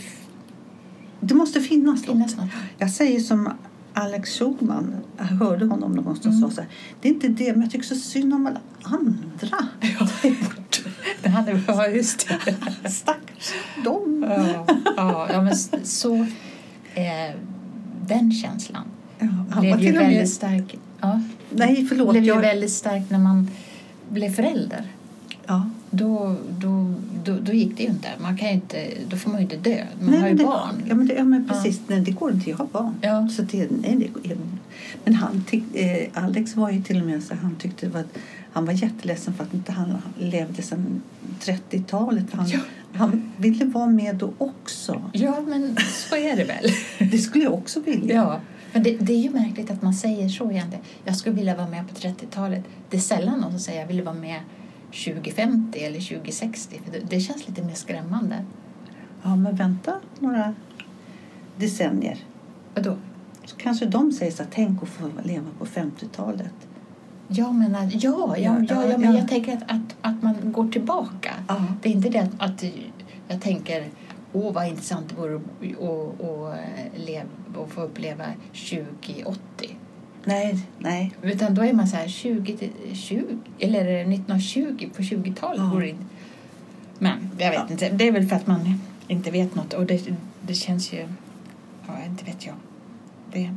Det 1.20 1.34
måste 1.34 1.60
finnas, 1.60 2.04
finnas 2.04 2.36
något. 2.36 2.44
något. 2.44 2.50
Jag 2.78 2.90
säger 2.90 3.20
som 3.20 3.52
Alex 3.94 4.38
Schulman. 4.38 4.96
Jag 5.18 5.24
hörde 5.24 5.66
honom 5.66 5.92
någonstans 5.92 6.36
Mm. 6.36 6.50
sa 6.50 6.54
så 6.56 6.60
här. 6.60 6.70
Det 7.00 7.08
är 7.08 7.12
inte 7.12 7.28
det, 7.28 7.52
men 7.52 7.62
jag 7.62 7.70
tycker 7.70 7.86
så 7.86 7.94
synd 7.94 8.34
om 8.34 8.46
alla 8.46 8.60
andra. 8.82 9.68
Det 11.22 11.28
hade, 11.28 11.62
ja, 11.66 11.86
just 11.88 12.28
det. 12.28 12.54
Stackars 12.90 13.52
dem. 13.84 14.26
Ja, 14.28 14.66
ja, 14.96 15.28
ja 15.32 15.42
men 15.42 15.56
så... 15.86 16.14
Eh, 16.94 17.34
den 18.08 18.32
känslan 18.32 18.84
Ja, 19.18 19.26
han 19.50 19.60
blev 19.60 19.80
ju 19.80 19.92
väldigt 19.92 20.18
med... 20.18 20.28
stark. 20.28 20.78
Ja, 21.00 21.20
Nej, 21.50 21.86
förlåt. 21.88 22.10
blev 22.10 22.22
ju 22.24 22.28
Jag... 22.28 22.40
väldigt 22.40 22.72
stark 22.72 23.02
när 23.10 23.18
man 23.18 23.50
blev 24.08 24.30
förälder. 24.30 24.82
Ja. 25.46 25.70
Då, 25.90 26.36
då, 26.58 26.94
då, 27.24 27.36
då 27.42 27.52
gick 27.52 27.76
det 27.76 27.82
ju 27.82 27.88
inte. 27.88 28.08
Man 28.20 28.36
kan 28.36 28.48
ju 28.48 28.54
inte. 28.54 28.88
Då 29.08 29.16
får 29.16 29.30
man 29.30 29.40
ju 29.40 29.42
inte 29.44 29.56
dö. 29.56 29.84
Man 30.00 30.10
Nej, 30.10 30.20
har 30.20 30.28
ju 30.28 30.34
det, 30.34 30.44
barn. 30.44 30.82
Ja, 30.88 30.94
men, 30.94 31.06
det, 31.06 31.14
ja, 31.14 31.24
men 31.24 31.48
precis. 31.48 31.80
Nej, 31.86 32.00
det 32.00 32.10
går 32.10 32.32
inte. 32.32 32.50
Jag 32.50 32.56
har 32.56 32.66
barn. 32.66 32.94
Ja. 33.00 33.28
Så 33.28 33.42
det, 33.42 33.68
nej, 33.82 34.10
det, 34.24 34.34
men 35.04 35.14
han 35.14 35.44
tyck, 35.50 35.64
eh, 35.74 36.08
Alex 36.24 36.56
var 36.56 36.70
ju 36.70 36.82
till 36.82 37.00
och 37.00 37.06
med 37.06 37.22
så 37.22 37.34
han 37.34 37.56
tyckte 37.56 37.86
det 37.86 37.92
var, 37.92 38.04
han 38.52 38.64
var 38.64 38.72
jätteledsen 38.72 39.34
för 39.34 39.44
att 39.44 39.54
inte 39.54 39.72
han 39.72 39.98
levde 40.18 40.62
sedan 40.62 41.02
30-talet. 41.40 42.24
Han, 42.32 42.48
Ja. 42.48 42.58
han 42.94 43.32
ville 43.36 43.64
vara 43.64 43.86
med 43.86 44.16
då 44.16 44.32
också. 44.38 45.10
Ja, 45.12 45.40
men 45.48 45.76
så 46.08 46.16
är 46.16 46.36
det 46.36 46.44
väl. 46.44 46.70
Det 47.10 47.18
skulle 47.18 47.44
jag 47.44 47.54
också 47.54 47.80
vilja. 47.80 48.14
Ja. 48.14 48.40
Men 48.72 48.82
det, 48.82 48.96
det 49.00 49.12
är 49.12 49.18
ju 49.20 49.30
märkligt 49.30 49.70
att 49.70 49.82
man 49.82 49.94
säger 49.94 50.28
så 50.28 50.50
egentligen. 50.50 50.84
Jag 51.04 51.16
skulle 51.16 51.34
vilja 51.34 51.56
vara 51.56 51.68
med 51.68 51.88
på 51.88 51.94
30-talet. 51.94 52.64
Det 52.90 52.96
är 52.96 53.00
sällan 53.00 53.40
någon 53.40 53.50
som 53.50 53.60
säger 53.60 53.80
jag 53.80 53.86
vill 53.88 54.02
vara 54.02 54.14
med 54.14 54.40
2050 54.90 55.78
eller 55.78 56.00
2060. 56.00 56.80
För 56.84 56.92
det, 56.92 57.06
det 57.10 57.20
känns 57.20 57.48
lite 57.48 57.62
mer 57.62 57.74
skrämmande. 57.74 58.44
Ja, 59.22 59.36
men 59.36 59.56
vänta 59.56 59.94
några 60.18 60.54
decennier. 61.56 62.18
Vadå? 62.74 62.96
Så 63.44 63.56
kanske 63.56 63.86
de 63.86 64.12
säger 64.12 64.32
så 64.32 64.42
här, 64.42 64.50
tänk 64.54 64.82
att 64.82 64.88
få 64.88 65.10
leva 65.24 65.46
på 65.58 65.66
50-talet. 65.66 66.52
Jag 67.28 67.54
menar, 67.54 67.88
ja, 67.92 68.36
ja, 68.38 68.56
ja, 68.68 68.84
ja, 68.90 68.98
men 68.98 69.12
ja. 69.12 69.18
jag 69.18 69.28
tänker 69.28 69.52
att, 69.56 69.62
att, 69.62 69.96
att 70.00 70.22
man 70.22 70.52
går 70.52 70.68
tillbaka. 70.68 71.30
Det 71.82 71.88
är 71.88 71.92
inte 71.92 72.08
det 72.08 72.28
att, 72.38 72.64
jag 73.28 73.40
tänker 73.40 73.86
åh 74.32 74.52
vad 74.52 74.66
intressant 74.68 75.08
det 75.08 75.14
vore 75.14 75.40
att 77.64 77.70
få 77.72 77.82
uppleva 77.82 78.24
2080. 78.52 79.76
Nej, 80.24 80.58
nej. 80.78 81.12
Utan 81.22 81.54
då 81.54 81.62
är 81.62 81.72
man 81.72 81.88
så 81.88 81.96
här 81.96 82.08
20, 82.08 82.56
till 82.56 82.70
20 82.96 83.24
eller 83.58 83.84
1920 84.00 84.88
på 84.96 85.02
20-talet. 85.02 85.60
Ja. 85.72 85.80
det- 85.80 85.94
Men 86.98 87.30
jag 87.38 87.50
vet 87.50 87.60
Ja. 87.66 87.66
inte. 87.70 87.88
Det 87.90 88.08
är 88.08 88.12
väl 88.12 88.26
för 88.28 88.36
att 88.36 88.46
man 88.46 88.80
inte 89.08 89.30
vet 89.30 89.54
något. 89.54 89.72
Och 89.72 89.86
det, 89.86 90.08
det 90.42 90.54
känns 90.54 90.92
ju... 90.92 91.08
Ja, 91.86 91.92
inte 92.06 92.24
vet 92.24 92.46
jag. 92.46 92.54
Det, 93.32 93.54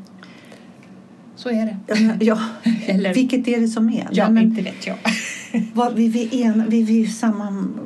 så 1.41 1.49
är 1.49 1.65
det. 1.65 2.25
Ja, 2.25 2.39
Eller, 2.85 3.13
vilket 3.13 3.47
är 3.47 3.59
det 3.61 3.67
som 3.67 3.89
är? 3.89 4.07
ja, 4.11 4.29
men, 4.29 4.43
inte 4.43 4.61
vet 4.61 4.87
jag. 4.87 4.97
vad, 5.73 5.93
vi, 5.93 6.07
vi, 6.07 6.43
en, 6.43 6.69
vi, 6.69 6.83
vi, 6.83 7.07
samman, 7.07 7.79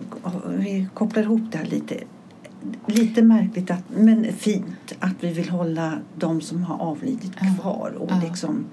vi 0.58 0.88
kopplar 0.94 1.24
ihop 1.24 1.42
det 1.52 1.58
här 1.58 1.66
lite. 1.66 1.96
lite 2.88 3.22
märkligt, 3.22 3.72
att, 3.72 3.84
men 3.98 4.26
fint 4.38 4.96
att 5.00 5.14
vi 5.20 5.34
vill 5.34 5.50
hålla 5.50 5.94
de 6.18 6.42
som 6.42 6.64
har 6.64 6.78
avlidit 6.82 7.32
kvar. 7.60 7.94
Och 8.00 8.12
Ja. 8.12 8.22
liksom, 8.30 8.66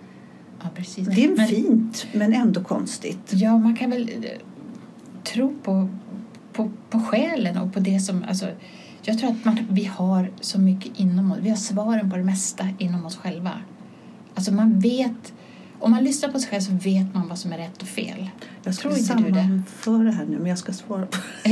Ja, 0.63 0.69
precis. 0.75 1.09
det 1.09 1.25
är 1.25 1.37
Men- 1.37 1.47
fint, 1.49 2.07
men 2.13 2.33
ändå 2.33 2.65
konstigt. 2.65 3.31
Ja, 3.33 3.59
man 3.59 3.77
kan 3.77 3.91
väl 3.91 4.09
eh, 4.23 4.31
tro 5.25 5.55
på, 5.63 5.89
på, 6.53 6.71
på 6.91 7.01
själen 7.01 7.59
och 7.59 7.73
på 7.75 7.81
det 7.81 8.01
som... 8.01 8.25
Alltså, 8.29 8.47
jag 9.03 9.19
tror 9.19 9.31
att 9.31 9.45
man, 9.45 9.59
vi 9.71 9.85
har 9.85 10.31
så 10.41 10.61
mycket 10.61 11.01
inom 11.01 11.33
oss. 11.33 11.39
Vi 11.43 11.49
har 11.51 11.57
svaren 11.57 12.11
på 12.11 12.17
det 12.17 12.25
mesta 12.25 12.69
inom 12.79 13.07
oss 13.07 13.17
själva. 13.17 13.51
Alltså 14.35 14.53
man 14.53 14.81
vet... 14.81 15.33
Om 15.79 15.91
man 15.91 16.05
lyssnar 16.05 16.29
på 16.29 16.39
sig 16.39 16.51
själv 16.51 16.61
så 16.61 16.73
vet 16.73 17.15
man 17.15 17.29
vad 17.29 17.39
som 17.39 17.53
är 17.53 17.59
rätt 17.59 17.83
och 17.83 17.89
fel. 17.89 18.31
Jag 18.63 18.75
Tror 18.77 18.99
inte 18.99 19.15
du 19.15 19.23
det? 19.31 19.35
sammanföra 19.35 20.11
här 20.11 20.25
nu, 20.25 20.39
men 20.39 20.47
jag 20.47 20.59
ska 20.59 20.73
svara 20.73 21.07
på 21.07 21.19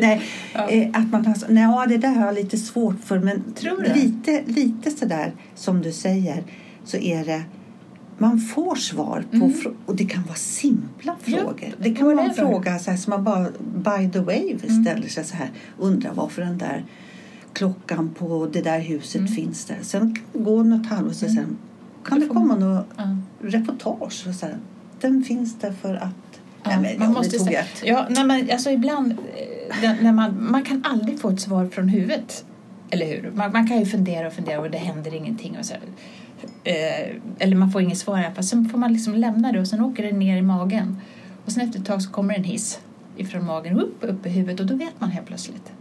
Nej, 0.00 0.22
Ja. 0.54 0.68
eh, 0.68 0.88
att 0.92 1.10
man 1.10 1.34
nej, 1.48 1.62
ja, 1.62 1.86
det 1.88 1.96
där 1.98 2.14
har 2.14 2.26
jag 2.26 2.34
lite 2.34 2.56
svårt 2.58 3.00
för. 3.04 3.18
Men 3.18 3.42
Tror 3.54 3.82
du? 3.82 3.94
lite, 3.94 4.42
lite 4.46 4.90
sådär 4.90 5.32
som 5.54 5.82
du 5.82 5.92
säger 5.92 6.44
så 6.84 6.96
är 6.96 7.24
det 7.24 7.42
man 8.18 8.40
får 8.40 8.74
svar 8.76 9.24
på 9.30 9.36
Mm. 9.36 9.52
och 9.86 9.96
det 9.96 10.04
kan 10.04 10.22
vara 10.22 10.34
simpla 10.36 11.16
Ja, 11.24 11.36
frågor. 11.38 11.74
det 11.80 11.94
kan 11.94 12.06
vara 12.06 12.20
en 12.22 12.28
det 12.28 12.34
fråga 12.34 12.78
så 12.78 12.90
här, 12.90 12.98
som 12.98 13.10
man 13.10 13.24
bara 13.24 13.48
by 13.98 14.10
the 14.12 14.20
way 14.20 14.56
Mm. 14.68 14.84
ställer 14.84 15.08
sig 15.08 15.24
så 15.24 15.36
här. 15.36 15.50
Undrar 15.78 16.12
varför 16.14 16.42
den 16.42 16.58
där 16.58 16.84
klockan 17.52 18.10
på 18.18 18.48
det 18.52 18.60
där 18.62 18.80
huset 18.80 19.20
Mm. 19.20 19.32
finns 19.32 19.64
där. 19.64 19.78
Sen 19.82 20.16
går 20.32 20.64
något 20.64 20.86
halvår 20.86 21.12
så 21.12 21.26
Mm. 21.26 21.36
sen 21.36 21.56
kan 22.04 22.14
Då 22.18 22.20
det 22.20 22.26
får 22.26 22.34
komma 22.34 22.56
något 22.56 22.86
Ja. 22.96 23.16
reportage. 23.40 24.24
Och 24.28 24.34
så 24.34 24.46
här. 24.46 24.56
Den 25.00 25.22
finns 25.24 25.58
där 25.58 25.72
för 25.72 25.94
att... 25.94 26.40
Ja, 26.62 26.70
nej, 26.70 26.78
men, 26.82 26.98
man 26.98 27.08
ja, 27.08 27.18
måste 27.18 27.36
det 27.38 27.44
säga-. 27.44 27.64
Ja, 27.84 28.06
nej, 28.10 28.24
men 28.24 28.50
alltså 28.52 28.70
ibland... 28.70 29.12
eh, 29.12 29.16
när- 29.82 30.02
När 30.02 30.12
man, 30.12 30.50
man 30.50 30.62
kan 30.62 30.84
aldrig 30.84 31.20
få 31.20 31.28
ett 31.30 31.40
svar 31.40 31.66
från 31.66 31.88
huvudet. 31.88 32.44
Eller 32.90 33.06
hur? 33.06 33.30
Man, 33.34 33.52
man 33.52 33.68
kan 33.68 33.78
ju 33.78 33.86
fundera 33.86 34.26
och 34.26 34.32
fundera 34.32 34.60
och 34.60 34.70
det 34.70 34.78
händer 34.78 35.14
ingenting. 35.14 35.56
Och 35.58 35.66
så, 35.66 35.74
här. 35.74 35.82
eh, 36.64 37.16
eller 37.38 37.56
man 37.56 37.70
får 37.70 37.82
inget 37.82 37.98
svar. 37.98 38.30
fall. 38.34 38.44
Sen 38.44 38.68
får 38.68 38.78
man 38.78 38.92
liksom 38.92 39.14
lämna 39.14 39.52
det 39.52 39.60
och 39.60 39.66
sen 39.68 39.80
åker 39.80 40.02
det 40.02 40.12
ner 40.12 40.36
i 40.36 40.42
magen. 40.42 40.96
Och 41.44 41.52
sen 41.52 41.62
efter 41.68 41.80
ett 41.80 41.86
tag 41.86 42.02
så 42.02 42.10
kommer 42.10 42.34
en 42.34 42.44
hiss 42.44 42.80
ifrån 43.16 43.46
magen 43.46 43.80
upp, 43.80 43.96
upp 44.00 44.26
i 44.26 44.28
huvudet 44.30 44.60
och 44.60 44.66
då 44.66 44.74
vet 44.74 45.00
man 45.00 45.10
helt 45.10 45.26
plötsligt. 45.26 45.72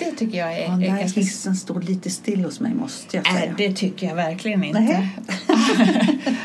Det 0.00 0.16
tycker 0.16 0.38
jag 0.38 0.58
är, 0.58 0.66
Ja, 0.66 0.82
är 0.82 1.00
ganska... 1.00 1.20
hissen 1.20 1.56
står 1.56 1.80
lite 1.80 2.10
still 2.10 2.44
hos 2.44 2.60
mig 2.60 2.74
måste 2.74 3.16
jag 3.16 3.26
säga. 3.26 3.38
Nej, 3.38 3.54
det 3.56 3.76
tycker 3.76 4.06
jag 4.06 4.14
verkligen 4.14 4.64
inte. 4.64 5.08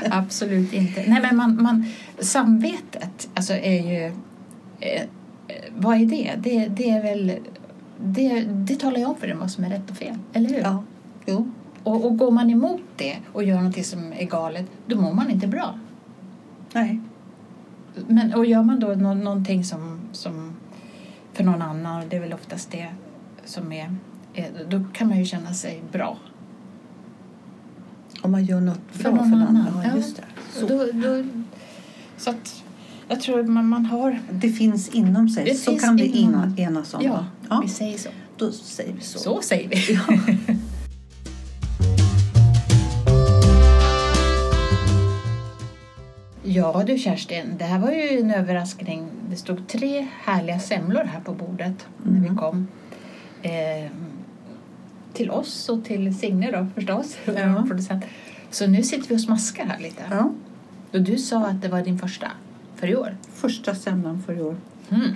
Absolut 0.09 0.73
inte. 0.73 1.03
Nej, 1.07 1.21
men 1.21 1.35
man, 1.35 1.63
man, 1.63 1.85
samvetet 2.19 3.29
alltså 3.33 3.53
är 3.53 3.91
ju... 3.91 4.05
Eh, 4.79 5.01
eh, 5.01 5.05
vad 5.77 6.01
är 6.01 6.05
det? 6.05 6.33
Det, 6.37 6.67
det 6.67 6.89
är 6.89 7.01
väl... 7.01 7.33
Det, 7.99 8.41
det 8.41 8.75
talar 8.75 8.97
ju 8.97 9.05
om 9.05 9.15
för 9.15 9.27
en 9.27 9.39
vad 9.39 9.51
som 9.51 9.63
är 9.63 9.69
rätt 9.69 9.91
och 9.91 9.97
fel, 9.97 10.17
eller 10.33 10.49
hur? 10.49 10.59
Ja, 10.59 10.83
jo. 11.25 11.51
Och, 11.83 12.05
och 12.05 12.17
går 12.17 12.31
man 12.31 12.49
emot 12.49 12.81
det 12.95 13.15
och 13.33 13.43
gör 13.43 13.55
någonting 13.55 13.83
som 13.83 14.13
är 14.13 14.25
galet, 14.25 14.65
då 14.85 15.01
mår 15.01 15.13
man 15.13 15.31
inte 15.31 15.47
bra. 15.47 15.79
Nej. 16.73 16.99
Men, 18.07 18.33
och 18.33 18.45
gör 18.45 18.63
man 18.63 18.79
då 18.79 18.87
nå, 18.87 19.13
någonting 19.13 19.63
som, 19.63 19.99
som 20.11 20.55
för 21.33 21.43
någon 21.43 21.61
annan, 21.61 22.03
och 22.03 22.09
det 22.09 22.15
är 22.15 22.21
väl 22.21 22.33
oftast 22.33 22.71
det 22.71 22.87
som 23.45 23.71
är, 23.71 23.95
då 24.69 24.83
kan 24.93 25.07
man 25.07 25.17
ju 25.19 25.25
känna 25.25 25.53
sig 25.53 25.83
bra. 25.91 26.17
Om 28.21 28.31
man 28.31 28.45
gör 28.45 28.61
något 28.61 28.79
För 28.91 29.03
bra 29.03 29.11
någon 29.11 29.29
för 29.29 29.37
någon 29.37 29.47
annan, 29.47 29.67
annan. 29.67 29.83
ja. 29.89 29.95
Just 29.95 30.15
det. 30.17 30.23
Så, 30.59 30.65
då, 30.67 30.77
då, 30.93 31.23
så 32.17 32.29
att 32.29 32.63
jag 33.07 33.21
tror 33.21 33.43
man, 33.43 33.69
man 33.69 33.85
har... 33.85 34.19
Det 34.31 34.49
finns 34.49 34.89
inom 34.89 35.29
sig. 35.29 35.45
Det 35.45 35.55
så 35.55 35.75
kan 35.79 35.95
vi 35.95 36.05
inom- 36.05 36.33
ena, 36.43 36.53
enas 36.57 36.93
om. 36.93 37.01
Ja, 37.03 37.25
ja, 37.49 37.59
vi 37.63 37.69
säger 37.69 37.97
så. 37.97 38.09
då 38.37 38.51
säger 38.51 38.93
vi 38.93 39.01
så. 39.01 39.19
Så 39.19 39.41
säger 39.41 39.69
vi. 39.69 39.93
Ja. 39.93 40.01
Ja 46.43 46.83
du 46.87 46.97
Kerstin, 46.97 47.55
det 47.57 47.63
här 47.65 47.79
var 47.79 47.91
ju 47.91 48.19
en 48.19 48.31
överraskning. 48.31 49.07
Det 49.29 49.35
stod 49.35 49.67
tre 49.67 50.07
härliga 50.23 50.59
semlor 50.59 51.03
här 51.03 51.19
på 51.19 51.33
bordet 51.33 51.87
när 52.03 52.11
vi 52.21 52.27
Mm. 52.27 52.37
kom. 52.37 52.67
Eh, 53.45 53.91
till 55.13 55.31
oss 55.31 55.69
och 55.69 55.85
till 55.85 56.17
Signe 56.19 56.51
då 56.51 56.67
förstås, 56.75 57.17
Ja. 57.25 57.65
producent. 57.67 58.05
Så 58.49 58.67
nu 58.67 58.83
sitter 58.83 59.09
vi 59.09 59.15
och 59.15 59.21
smaskar 59.21 59.65
här 59.65 59.79
lite. 59.79 60.03
Ja. 60.11 60.31
Och 60.91 61.01
du 61.01 61.17
sa 61.17 61.45
att 61.45 61.61
det 61.61 61.67
var 61.67 61.81
din 61.81 61.99
första 61.99 62.31
för 62.75 62.87
i 62.87 62.95
år. 62.95 63.17
Första 63.33 63.75
semlan 63.75 64.23
för 64.25 64.37
i 64.37 64.41
år. 64.41 64.55
Mm. 64.89 65.11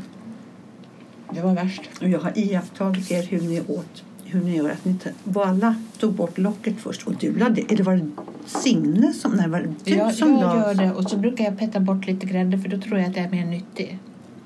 Det 1.33 1.41
var 1.41 1.53
värst. 1.53 1.81
Och 2.01 2.09
jag 2.09 2.19
har 2.19 2.37
iakttagit 2.37 3.11
er 3.11 3.23
hur 3.23 3.41
ni 3.41 3.61
åt. 3.61 4.03
Hur 4.23 4.41
ni 4.41 4.57
gör. 4.57 4.69
Att 4.69 4.85
ni 4.85 4.95
alla 5.35 5.75
tog 5.99 6.13
bort 6.13 6.37
locket 6.37 6.79
först. 6.79 7.07
Och 7.07 7.13
du 7.19 7.37
lade, 7.37 7.61
eller 7.61 7.83
var 7.83 7.95
det 7.95 8.09
Signe 8.45 9.13
som... 9.13 9.31
Nej, 9.31 9.49
var 9.49 9.59
det 9.59 9.73
du 9.83 9.91
Jag, 9.91 10.13
som 10.13 10.31
jag 10.33 10.57
gör 10.57 10.73
det 10.73 10.91
och 10.91 11.09
så 11.09 11.17
brukar 11.17 11.43
jag 11.45 11.59
petta 11.59 11.79
bort 11.79 12.07
lite 12.07 12.25
grädde 12.25 12.57
för 12.57 12.69
då 12.69 12.81
tror 12.81 12.99
jag 12.99 13.07
att 13.07 13.13
det 13.13 13.19
är 13.19 13.29
mer 13.29 13.45
nyttigt. 13.45 13.93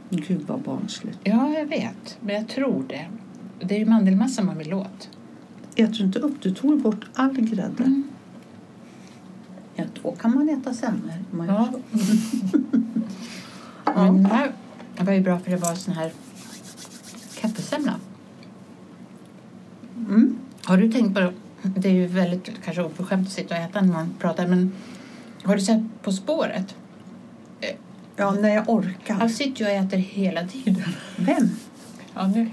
Gud 0.09 0.41
vad 0.47 0.61
barnsligt. 0.61 1.19
Ja, 1.23 1.49
jag 1.49 1.65
vet. 1.65 2.17
Men 2.19 2.35
jag 2.35 2.47
tror 2.47 2.83
det. 2.89 3.05
Det 3.65 3.75
är 3.75 3.79
ju 3.79 3.85
mandelmassa 3.85 4.43
man 4.43 4.57
vill 4.57 4.73
åt. 4.73 5.09
Äter 5.75 5.93
du 5.93 6.03
inte 6.03 6.19
upp? 6.19 6.41
Du 6.41 6.53
tog 6.53 6.81
bort 6.81 7.05
all 7.13 7.33
grädde. 7.33 7.83
Mm. 7.83 8.03
Ja, 9.75 9.83
då 10.03 10.11
kan 10.11 10.35
man 10.35 10.49
äta 10.49 10.73
semlor. 10.73 11.13
om 11.31 11.37
man 11.37 11.47
Ja. 11.47 11.69
så. 11.71 12.57
Men 13.95 14.15
den 14.15 14.25
här 14.25 14.51
det 14.97 15.03
var 15.03 15.13
ju 15.13 15.21
bra 15.21 15.39
för 15.39 15.51
det 15.51 15.57
var 15.57 15.75
sån 15.75 15.93
här 15.93 16.11
kaffesemla. 17.35 17.95
Mm. 19.97 20.37
Har 20.63 20.77
du 20.77 20.91
tänkt 20.91 21.13
på 21.13 21.19
det? 21.19 21.33
Det 21.61 21.87
är 21.87 21.93
ju 21.93 22.07
väldigt 22.07 22.49
kanske 22.65 22.83
oförskämt 22.83 23.27
att 23.27 23.33
sitta 23.33 23.55
och 23.55 23.61
äta 23.61 23.81
när 23.81 23.93
man 23.93 24.13
pratar 24.19 24.47
men 24.47 24.71
har 25.43 25.55
du 25.55 25.61
sett 25.61 25.81
På 26.01 26.11
spåret? 26.11 26.75
Ja, 28.15 28.31
när 28.31 28.49
jag 28.49 28.69
orkar. 28.69 29.13
Han 29.13 29.29
sitter 29.29 29.65
ju 29.65 29.71
och 29.71 29.85
äter 29.85 29.97
hela 29.97 30.47
tiden. 30.47 30.95
Vem? 31.17 31.49
Ja, 32.13 32.27
nu. 32.27 32.49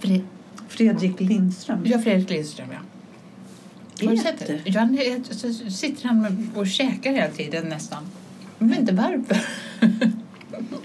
Fred, 0.00 0.22
Fredrik 0.68 1.20
Lindström. 1.20 1.78
ja, 1.84 1.98
Fredrik 1.98 2.30
Lindström, 2.30 2.68
ja. 2.72 2.78
Har 4.06 4.10
du 4.12 4.16
sett 4.16 4.46
det? 4.46 4.60
Ja, 4.64 4.88
så 5.30 5.52
sitter 5.70 6.08
han 6.08 6.20
med- 6.20 6.48
och 6.54 6.66
käkar 6.66 7.12
hela 7.12 7.28
tiden 7.30 7.68
nästan. 7.68 8.02
Jag 8.58 8.66
vet 8.66 8.78
inte 8.78 8.94
varför. 8.94 9.40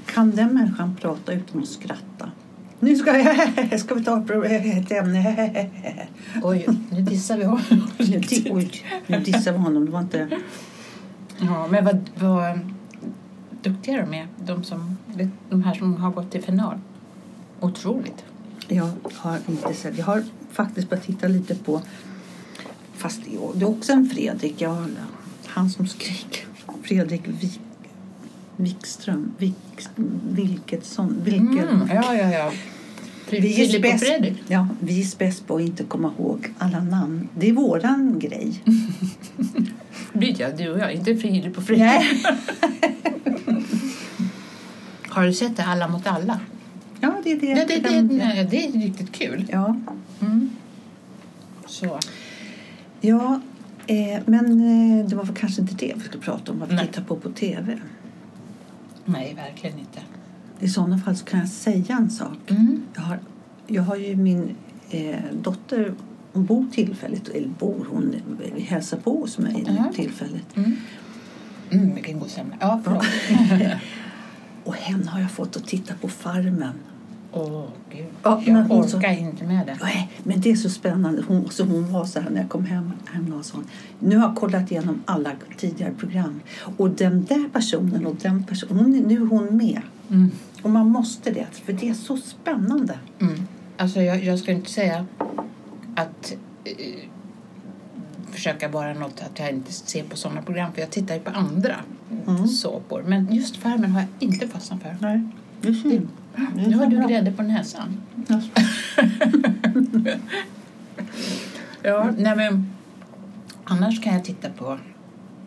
Kan 0.06 0.32
den 0.32 0.54
människan 0.54 0.96
prata 1.02 1.34
utan 1.34 1.62
att 1.62 1.68
skratta? 1.68 2.32
Nu 2.80 2.96
ska, 2.96 3.18
jag, 3.20 3.80
ska 3.80 3.96
vi 3.96 4.04
ta 4.04 4.26
ett 4.46 4.92
ämne. 4.92 5.70
Oj, 6.44 6.66
nu 6.92 7.02
dissar 7.02 7.38
vi 7.38 7.44
honom. 7.44 7.88
Oj, 8.00 8.72
nu 9.08 9.20
dissar 9.20 9.52
vi 9.52 9.58
honom. 9.58 9.86
Det 9.86 9.92
var 9.92 10.00
inte... 10.02 10.30
Ja, 11.40 11.68
men 11.68 11.86
vad, 11.86 12.10
vad 12.20 12.60
duktiga 13.62 14.06
de 14.06 14.14
är, 14.14 14.28
de, 14.46 14.64
som, 14.64 14.98
de 15.50 15.64
här 15.64 15.74
som 15.74 15.96
har 15.98 16.12
gått 16.12 16.32
till 16.32 16.44
final. 16.44 16.80
Otroligt. 17.60 18.24
Jag 18.68 18.90
har 19.14 19.38
inte 19.50 19.74
sett. 19.74 19.98
Jag 19.98 20.06
har 20.06 20.24
faktiskt 20.52 20.90
börjat 20.90 21.06
titta 21.06 21.28
lite 21.28 21.56
på... 21.56 21.82
Fast 22.94 23.22
det 23.26 23.36
är- 23.64 23.70
också 23.70 23.94
en 23.94 24.10
Fredrik. 24.10 24.62
Jag, 24.62 24.86
han 25.46 25.70
som 25.70 25.88
skrek. 25.88 26.46
Fredrik 26.84 27.22
Wik, 27.28 27.60
Wikström. 28.58 29.32
Wik, 29.38 29.56
Wilketsson. 30.30 31.16
Vilken, 31.24 31.60
Mm, 31.60 31.88
ja, 31.94 32.16
ja, 32.16 32.32
ja. 32.32 32.52
Vi 33.30 33.76
är 33.76 33.80
bäst- 33.82 34.06
Fredrik. 34.06 34.44
Ja, 34.48 34.68
vi 34.80 35.02
är 35.02 35.18
bäst 35.18 35.48
på 35.48 35.56
att 35.56 35.62
inte 35.62 35.84
komma 35.84 36.12
ihåg 36.18 36.54
alla 36.58 36.80
namn. 36.84 37.28
Det 37.38 37.50
är 37.50 37.54
våran 37.54 38.20
grej. 38.20 38.64
Det 40.14 40.42
är 40.42 40.58
du 40.58 40.70
och 40.72 40.80
jag, 40.80 40.94
inte 40.94 41.16
Filip 41.16 41.58
och 41.58 41.64
Fredrik. 41.64 42.26
Har 45.10 45.24
du 45.26 45.34
sett 45.34 45.58
det, 45.58 45.64
Alla 45.66 45.88
mot 45.88 46.08
alla? 46.08 46.40
Ja, 47.02 47.14
det 47.24 47.32
är 47.32 47.40
det. 47.40 47.54
Det, 47.54 47.66
det, 47.66 47.90
det, 47.90 48.02
nej, 48.02 48.48
det 48.52 48.66
är 48.68 48.72
riktigt 48.72 49.12
kul. 49.12 49.46
Ja, 49.52 49.76
Mm. 50.22 50.50
Så. 51.68 52.00
ja 53.02 53.42
eh, 53.88 54.20
men 54.26 54.46
eh, 55.00 55.06
det 55.08 55.16
var 55.16 55.26
kanske 55.36 55.62
inte 55.62 55.76
det 55.76 55.94
vi 55.96 56.02
skulle 56.04 56.24
prata 56.24 56.52
om, 56.52 56.60
vad 56.60 56.70
vi 56.70 56.78
tittar 56.78 57.02
på 57.04 57.16
på 57.16 57.30
tv. 57.32 57.78
Nej, 59.06 59.34
verkligen 59.34 59.80
inte. 59.80 60.00
I 60.60 60.70
sådana 60.70 60.98
fall 60.98 61.16
så 61.16 61.26
kan 61.26 61.40
jag 61.40 61.50
säga 61.50 61.98
en 61.98 62.10
sak. 62.10 62.38
Mm. 62.48 62.82
Jag 62.96 63.02
har, 63.02 63.20
jag 63.68 63.84
har 63.84 63.96
ju 63.96 64.16
min 64.16 64.56
eh, 64.90 65.16
dotter, 65.42 65.94
hon 66.34 66.46
bor 66.46 66.66
tillfälligt, 66.72 67.28
eller 67.30 67.48
bor, 67.48 67.88
hon 67.90 68.16
hälsar 68.58 68.98
på 68.98 69.20
hos 69.20 69.38
mig 69.38 69.64
Ja. 69.68 69.92
tillfälligt. 69.96 70.58
Mm. 70.58 70.76
Mm, 71.72 71.96
vilken 71.96 72.20
god 72.20 72.30
semla. 72.30 72.56
Ja, 72.60 72.82
förlåt. 72.84 73.06
Och 74.66 74.76
henne 74.76 75.10
har 75.10 75.20
jag 75.20 75.32
fått 75.32 75.56
att 75.58 75.68
titta 75.68 75.94
på 76.02 76.08
Farmen. 76.08 76.74
Åh, 77.32 77.64
gud. 77.92 78.06
Ja, 78.24 78.42
men 78.46 78.56
jag 78.56 78.64
hon 78.64 78.90
så- 78.90 78.98
orkar 78.98 79.12
inte 79.12 79.44
med 79.46 79.66
det. 79.68 79.78
Nej, 79.82 80.12
men 80.24 80.42
det 80.42 80.52
är 80.52 80.56
så 80.56 80.70
spännande. 80.70 81.24
Hon, 81.28 81.50
så 81.50 81.64
hon 81.64 81.92
var 81.92 82.06
så 82.06 82.20
här 82.20 82.30
när 82.30 82.42
jag 82.42 82.50
kom 82.50 82.66
hem. 82.66 82.92
hem 83.06 83.34
och 83.34 83.46
så, 83.46 83.58
nu 84.00 84.18
har 84.18 84.28
jag 84.28 84.36
kollat 84.36 84.72
igenom 84.72 85.02
alla 85.06 85.32
tidigare 85.58 85.92
program. 85.94 86.42
Och 86.78 86.90
den 86.90 87.26
där 87.26 87.50
personen 87.54 88.06
och 88.06 88.16
den 88.16 88.44
personen, 88.44 88.92
nu 88.92 89.16
är 89.16 89.26
hon 89.26 89.58
med. 89.58 89.82
Mm. 90.10 90.32
Och 90.62 90.70
man 90.70 90.88
måste 90.90 91.32
det, 91.32 91.48
för 91.52 91.74
det 91.74 91.90
är 91.90 91.94
så 91.94 92.18
spännande. 92.18 93.00
Mm. 93.22 93.48
Alltså 93.78 94.02
jag, 94.02 94.24
jag 94.24 94.40
ska 94.40 94.52
inte 94.52 94.72
säga 94.72 95.06
att 95.96 96.36
eh, 96.64 96.74
försöka 98.32 98.68
vara 98.70 98.94
något 98.94 99.22
att 99.22 99.40
jag 99.40 99.50
inte 99.50 99.74
ser 99.74 100.04
på 100.04 100.18
sådana 100.18 100.42
program 100.42 100.74
för 100.74 100.82
jag 100.82 100.92
tittar 100.92 101.16
ju 101.16 101.22
på 101.22 101.30
andra 101.32 101.76
Mm. 102.28 102.48
såpor. 102.48 103.04
Men 103.08 103.34
just 103.36 103.58
Farmen 103.58 103.92
har 103.92 104.00
jag 104.00 104.10
inte 104.20 104.48
fastnat 104.48 104.82
för. 104.82 104.96
Nej, 105.00 105.22
det 105.62 105.68
är 105.68 105.74
synd. 105.74 106.08
Nu 106.56 106.76
har 106.76 106.86
du 106.88 107.08
grädde 107.08 107.32
på 107.32 107.44
näsan. 107.44 108.02
Ja, 111.84 112.12
nej 112.18 112.36
men 112.36 112.70
annars 113.64 114.02
kan 114.02 114.14
jag 114.14 114.24
titta 114.24 114.50
på, 114.50 114.78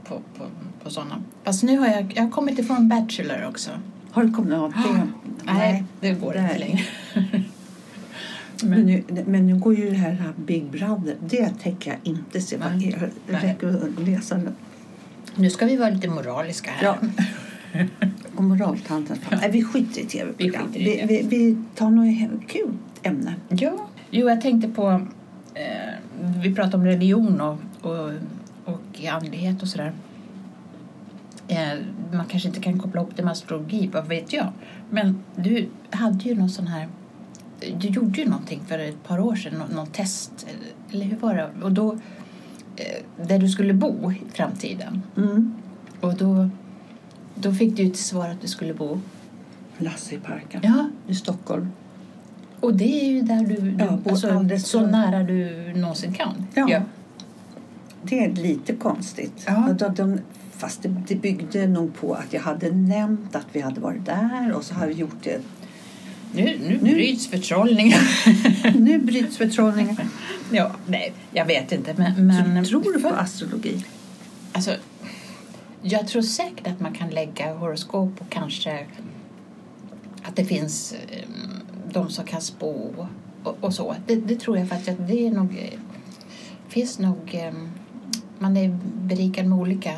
på, 0.05 0.21
på, 0.39 0.45
på 0.83 0.91
sådana. 0.91 1.23
Fast 1.45 1.63
nu 1.63 1.79
har 1.79 1.87
jag, 1.87 2.13
jag 2.17 2.23
har 2.23 2.31
kommit 2.31 2.59
ifrån 2.59 2.89
Bachelor 2.89 3.47
också. 3.49 3.71
Har 4.11 4.25
du 4.25 4.33
kommit 4.33 4.55
av 4.55 4.73
det? 4.73 5.09
Nej, 5.45 5.85
det 6.01 6.13
går 6.13 6.33
det 6.33 6.39
inte 6.39 6.59
längre. 6.59 6.81
Men 8.63 8.87
nu, 8.87 9.05
men 9.27 9.47
nu 9.47 9.59
går 9.59 9.75
ju 9.75 9.91
det 9.91 9.97
här 9.97 10.33
Big 10.37 10.71
Brother. 10.71 11.17
Det 11.21 11.49
tänker 11.63 11.91
jag 11.91 11.99
inte 12.03 12.41
se. 12.41 12.59
Nej. 12.59 12.97
Nej. 13.27 13.41
räcker 13.41 13.69
att 13.69 14.07
läsa. 14.09 14.41
Nu 15.39 15.51
ska 15.51 15.67
vi 15.67 15.77
vara 15.77 15.91
lite 15.91 16.09
moraliska 16.09 16.71
här. 16.71 16.85
Ja. 16.85 16.97
Och 18.37 18.45
moraltanten. 18.45 19.19
Nej, 19.31 19.51
vi 19.51 19.65
skiter 19.65 20.01
i 20.01 20.05
tv-program. 20.05 20.69
Vi 20.73 20.79
Vi, 20.85 21.05
vi, 21.07 21.27
vi 21.29 21.57
tar 21.75 21.91
något 21.91 22.49
kul 22.49 22.73
ämne. 23.03 23.35
Ja. 23.49 23.89
Jo, 24.11 24.29
jag 24.29 24.41
tänkte 24.41 24.69
på... 24.69 25.07
Eh, 25.55 25.63
vi 26.43 26.55
pratade 26.55 26.77
om 26.77 26.85
religion 26.85 27.41
och, 27.41 27.59
och, 27.81 28.11
och 28.65 29.05
andlighet 29.13 29.63
och 29.63 29.69
sådär. 29.69 29.93
Eh, 31.49 31.79
man 32.13 32.27
kanske 32.27 32.49
inte 32.49 32.61
kan 32.61 32.79
koppla 32.79 33.01
ihop 33.01 33.13
det 33.17 33.23
med 33.23 33.33
astrologi, 33.33 33.91
vad 33.93 34.07
vet 34.07 34.33
jag. 34.33 34.47
Men 34.91 35.23
du 35.37 35.69
hade 35.91 36.25
ju 36.25 36.35
någon 36.35 36.51
sån 36.51 36.67
här... 36.67 36.89
Du 37.79 37.89
gjorde 37.89 38.21
ju 38.21 38.29
någonting 38.29 38.61
för 38.69 38.79
ett 38.79 39.05
par 39.05 39.21
år 39.21 39.37
sedan, 39.37 39.55
nå- 39.59 39.75
någon 39.77 39.87
test. 39.87 40.47
Eller 40.93 41.05
hur 41.07 41.17
var 41.17 41.35
det? 41.35 41.51
Och 41.63 41.73
då... 41.73 41.99
Eh, 42.79 43.27
där 43.27 43.39
du 43.39 43.49
skulle 43.49 43.75
bo 43.75 44.13
i 44.13 44.23
framtiden. 44.35 45.03
Mm. 45.17 45.55
Och 46.01 46.15
då, 46.15 46.51
då 47.35 47.53
fick 47.55 47.77
du 47.77 47.83
ju 47.83 47.91
till 47.91 48.05
svar 48.05 48.29
att 48.29 48.41
du 48.41 48.49
skulle 48.49 48.75
bo... 48.75 49.01
Lasse 49.79 50.15
i 50.15 50.19
parken 50.19 50.61
Ja, 50.65 50.89
i 51.09 51.15
Stockholm. 51.15 51.69
Och 52.61 52.75
det 52.75 53.01
är 53.01 53.11
ju 53.11 53.21
där 53.21 53.47
du, 53.47 53.55
du 53.71 53.85
Ja, 53.85 53.91
bor 54.05 54.11
alltså, 54.11 54.59
så 54.59 54.87
nära 54.87 55.23
du 55.23 55.73
någonsin 55.77 56.13
kan. 56.13 56.47
Ja. 56.55 56.83
Det 58.03 58.25
är 58.25 58.33
lite 58.33 58.75
konstigt. 58.75 59.45
Ja. 59.47 59.75
De, 59.79 59.95
de, 59.95 60.21
fast 60.53 60.83
det, 60.83 60.97
det 61.09 61.15
byggde 61.15 61.67
nog 61.67 61.95
på 61.95 62.15
att 62.15 62.33
jag 62.33 62.41
hade 62.41 62.71
nämnt 62.71 63.37
att 63.37 63.47
vi 63.53 63.61
hade 63.61 63.81
varit 63.81 64.07
där 64.07 64.53
och 64.53 64.65
så 64.65 64.75
har 64.75 64.87
vi 64.87 64.95
gjort 64.95 65.23
det. 65.23 65.41
Nu, 66.35 66.59
nu, 66.69 66.79
Nu- 66.83 66.95
bryts 66.95 67.27
förtrollningen. 67.27 68.01
Nu 68.75 68.99
bryts 68.99 69.37
förtrollningen. 69.37 69.97
ja, 70.53 70.71
nej, 70.87 71.13
jag 71.33 71.45
vet 71.47 71.73
inte. 71.73 71.95
Men, 71.97 72.27
men, 72.27 72.65
Tror 72.65 72.83
du 72.83 72.93
på 72.93 73.09
för- 73.09 73.17
astrologi? 73.17 73.85
Alltså, 74.53 74.75
jag 75.83 76.09
tror 76.09 76.23
säkert 76.23 76.67
att 76.67 76.81
man 76.81 76.93
kan 76.93 77.11
lägga 77.11 77.55
horoskop 77.55 78.21
och 78.21 78.31
kanske 78.31 78.87
att 80.23 80.37
det 80.37 80.45
finns 80.45 80.93
eh, 81.11 81.29
de 81.93 82.11
som 82.11 82.25
kan 82.25 82.41
spå 82.41 82.95
och, 83.45 83.57
och 83.61 83.75
så. 83.75 83.95
Det, 84.07 84.17
det 84.17 84.37
tror 84.41 84.59
jag 84.59 84.69
faktiskt 84.69 85.01
att 85.01 85.09
det 85.09 85.27
är 85.27 85.31
nog... 85.31 85.59
eh, 85.59 85.79
finns 86.69 86.99
nog... 86.99 87.19
eh, 87.35 87.53
Man 88.39 88.57
är 88.57 88.79
berikad 88.95 89.47
med 89.47 89.59
olika 89.59 89.93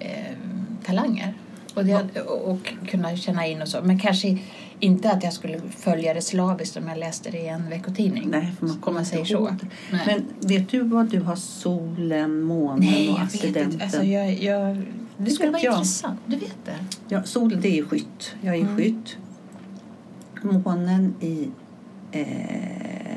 eh, 0.00 0.36
talanger. 0.84 1.34
Och, 1.74 1.84
det, 1.84 2.20
och, 2.20 2.50
och 2.50 2.72
kunna 2.88 3.16
känna 3.16 3.46
in 3.46 3.62
och 3.62 3.68
så. 3.68 3.80
Men 3.82 3.98
kanske 3.98 4.38
inte 4.82 5.10
att 5.10 5.24
jag 5.24 5.32
skulle 5.32 5.60
följa 5.70 6.14
det 6.14 6.22
slaviskt 6.22 6.76
om 6.76 6.88
jag 6.88 6.98
läste 6.98 7.30
det 7.30 7.38
i 7.38 7.48
en 7.48 7.68
veckotidning. 7.70 8.28
Nej, 8.30 8.52
för 8.58 8.66
man 8.66 8.74
Om 8.76 8.80
kommer 8.82 9.04
säger 9.04 9.24
så. 9.24 9.56
Nej. 9.90 10.02
Men 10.06 10.48
vet 10.48 10.68
du 10.68 10.80
vad 10.82 11.10
du 11.10 11.20
har 11.20 11.36
solen, 11.36 12.40
månen 12.42 12.78
Nej, 12.80 13.08
och 13.10 13.20
ascendenten? 13.20 13.72
inte. 13.72 13.84
Alltså, 13.84 14.02
jag, 14.02 14.32
jag, 14.42 14.82
det 15.16 15.30
skulle 15.30 15.50
vara 15.50 15.62
jag. 15.62 15.74
intressant. 15.74 16.20
Du 16.26 16.36
vet 16.36 16.56
det? 16.64 16.76
Ja, 17.08 17.22
solen 17.22 17.60
det 17.60 17.78
är 17.78 17.82
skytt. 17.84 18.34
Jag 18.40 18.54
är 18.56 18.60
Mm. 18.60 18.76
skytt. 18.76 19.16
Månen 20.42 21.14
i 21.20 21.48
eh, 22.12 23.16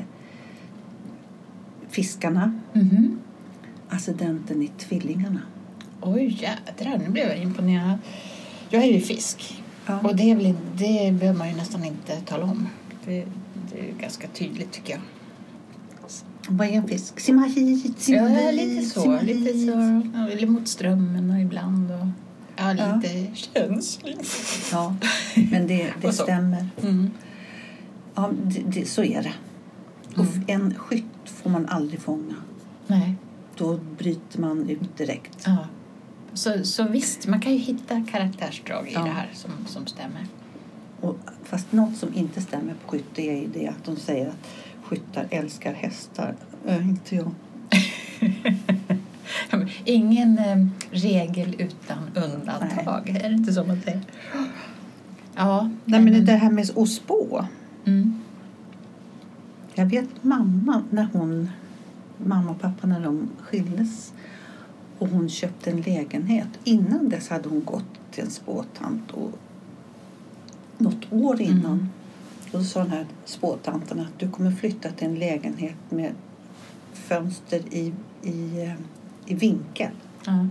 fiskarna. 1.88 2.60
Mhm. 2.72 3.18
Ascendenten 3.88 4.62
i 4.62 4.70
tvillingarna. 4.78 5.40
Oj, 6.00 6.38
jädrar. 6.42 6.98
Nu 6.98 7.08
blev 7.10 7.28
jag 7.28 7.38
imponerad. 7.38 7.98
Jag 8.70 8.82
är 8.82 8.92
ju 8.92 9.00
fisk. 9.00 9.62
Ja. 9.86 10.00
Och 10.00 10.16
det, 10.16 10.22
in- 10.22 10.56
det 10.76 11.12
behöver 11.18 11.38
man 11.38 11.48
ju 11.50 11.56
nästan 11.56 11.84
inte 11.84 12.20
tala 12.20 12.44
om. 12.44 12.68
Det, 13.04 13.24
det 13.72 13.78
är 13.88 13.92
ganska 14.00 14.28
tydligt 14.28 14.72
tycker 14.72 14.92
jag. 14.92 15.00
Vad 16.48 16.66
är 16.68 16.72
en 16.72 16.88
fisk? 16.88 17.20
Simma 17.20 17.42
hit, 17.42 17.98
simma 18.00 18.30
Ja, 18.30 18.50
lite 18.50 18.84
så. 18.86 19.00
simma 19.00 19.20
Lite 19.20 19.52
så. 19.58 20.02
Ja, 20.14 20.28
Eller 20.30 20.46
mot 20.46 20.68
strömmen 20.68 21.30
och 21.30 21.40
ibland. 21.40 21.90
Och, 21.90 22.06
ja, 22.56 22.74
Ja. 22.74 22.96
lite 22.96 23.26
känsligt. 23.36 24.28
Ja, 24.72 24.96
men 25.50 25.66
det, 25.66 25.92
det 26.00 26.08
Och 26.08 26.14
stämmer. 26.14 26.68
Mm. 26.82 27.10
Ja, 28.14 28.30
det, 28.44 28.60
det, 28.66 28.86
så 28.88 29.02
är 29.04 29.22
det. 29.22 29.32
Och 30.16 30.26
Mm. 30.26 30.44
en 30.46 30.74
skytt 30.74 31.04
får 31.24 31.50
man 31.50 31.66
aldrig 31.68 32.00
fånga. 32.00 32.34
Nej. 32.86 33.14
Då 33.56 33.80
bryter 33.98 34.40
man 34.40 34.68
ut 34.70 34.96
direkt. 34.98 35.42
Ja. 35.46 35.56
Så, 36.36 36.64
så 36.64 36.84
visst, 36.88 37.26
man 37.26 37.40
kan 37.40 37.52
ju 37.52 37.58
hitta 37.58 38.04
karaktärsdrag 38.10 38.88
i 38.88 38.92
Ja. 38.94 39.04
det 39.04 39.10
här 39.10 39.28
som, 39.34 39.50
som 39.66 39.86
stämmer. 39.86 40.26
Och, 41.00 41.16
fast 41.44 41.72
något 41.72 41.96
som 41.96 42.14
inte 42.14 42.40
stämmer 42.40 42.74
på 42.74 42.90
skytte 42.90 43.22
är 43.22 43.40
ju 43.40 43.46
det 43.46 43.68
att 43.68 43.84
de 43.84 43.96
säger 43.96 44.28
att 44.28 44.48
skyttar 44.82 45.26
älskar 45.30 45.72
hästar. 45.74 46.34
Äh, 46.66 46.88
inte 46.88 47.16
jag. 47.16 47.30
Ingen 49.84 50.38
eh, 50.38 50.66
regel 50.90 51.56
utan 51.58 51.98
undantag. 52.14 53.08
Är 53.08 53.28
det 53.28 53.34
inte 53.34 53.52
så 53.52 53.64
man 53.64 53.80
säger? 53.80 54.00
Ja. 55.38 55.70
Nej, 55.84 56.00
men 56.00 56.24
det 56.24 56.32
här 56.32 56.50
med 56.50 56.70
att 56.76 56.88
spå. 56.88 57.46
Mm. 57.84 58.22
Jag 59.74 59.86
vet 59.86 60.24
mamma 60.24 60.82
när 60.90 61.08
hon, 61.12 61.50
mamma 62.24 62.50
och 62.50 62.60
pappa 62.60 62.86
när 62.86 63.00
de 63.00 63.28
skildes 63.40 64.12
och 64.98 65.08
hon 65.08 65.28
köpte 65.28 65.70
en 65.70 65.80
lägenhet. 65.80 66.48
Innan 66.64 67.08
dess 67.08 67.28
hade 67.28 67.48
hon 67.48 67.64
gått 67.64 67.84
till 68.10 68.24
en 68.24 68.30
spåtant 68.30 69.10
och 69.10 69.30
något 70.78 71.12
år 71.12 71.40
innan. 71.40 71.72
Mm. 71.72 71.88
Och 72.44 72.58
då 72.58 72.64
sa 72.64 72.80
den 72.80 72.90
här 72.90 73.06
spåtanten 73.24 74.00
att 74.00 74.18
du 74.18 74.30
kommer 74.30 74.50
flytta 74.50 74.90
till 74.90 75.06
en 75.06 75.14
lägenhet 75.14 75.76
med 75.88 76.12
fönster 76.92 77.62
i, 77.70 77.92
i, 78.22 78.62
eh, 78.62 78.72
i 79.26 79.34
vinkel. 79.34 79.90
Ja. 80.26 80.46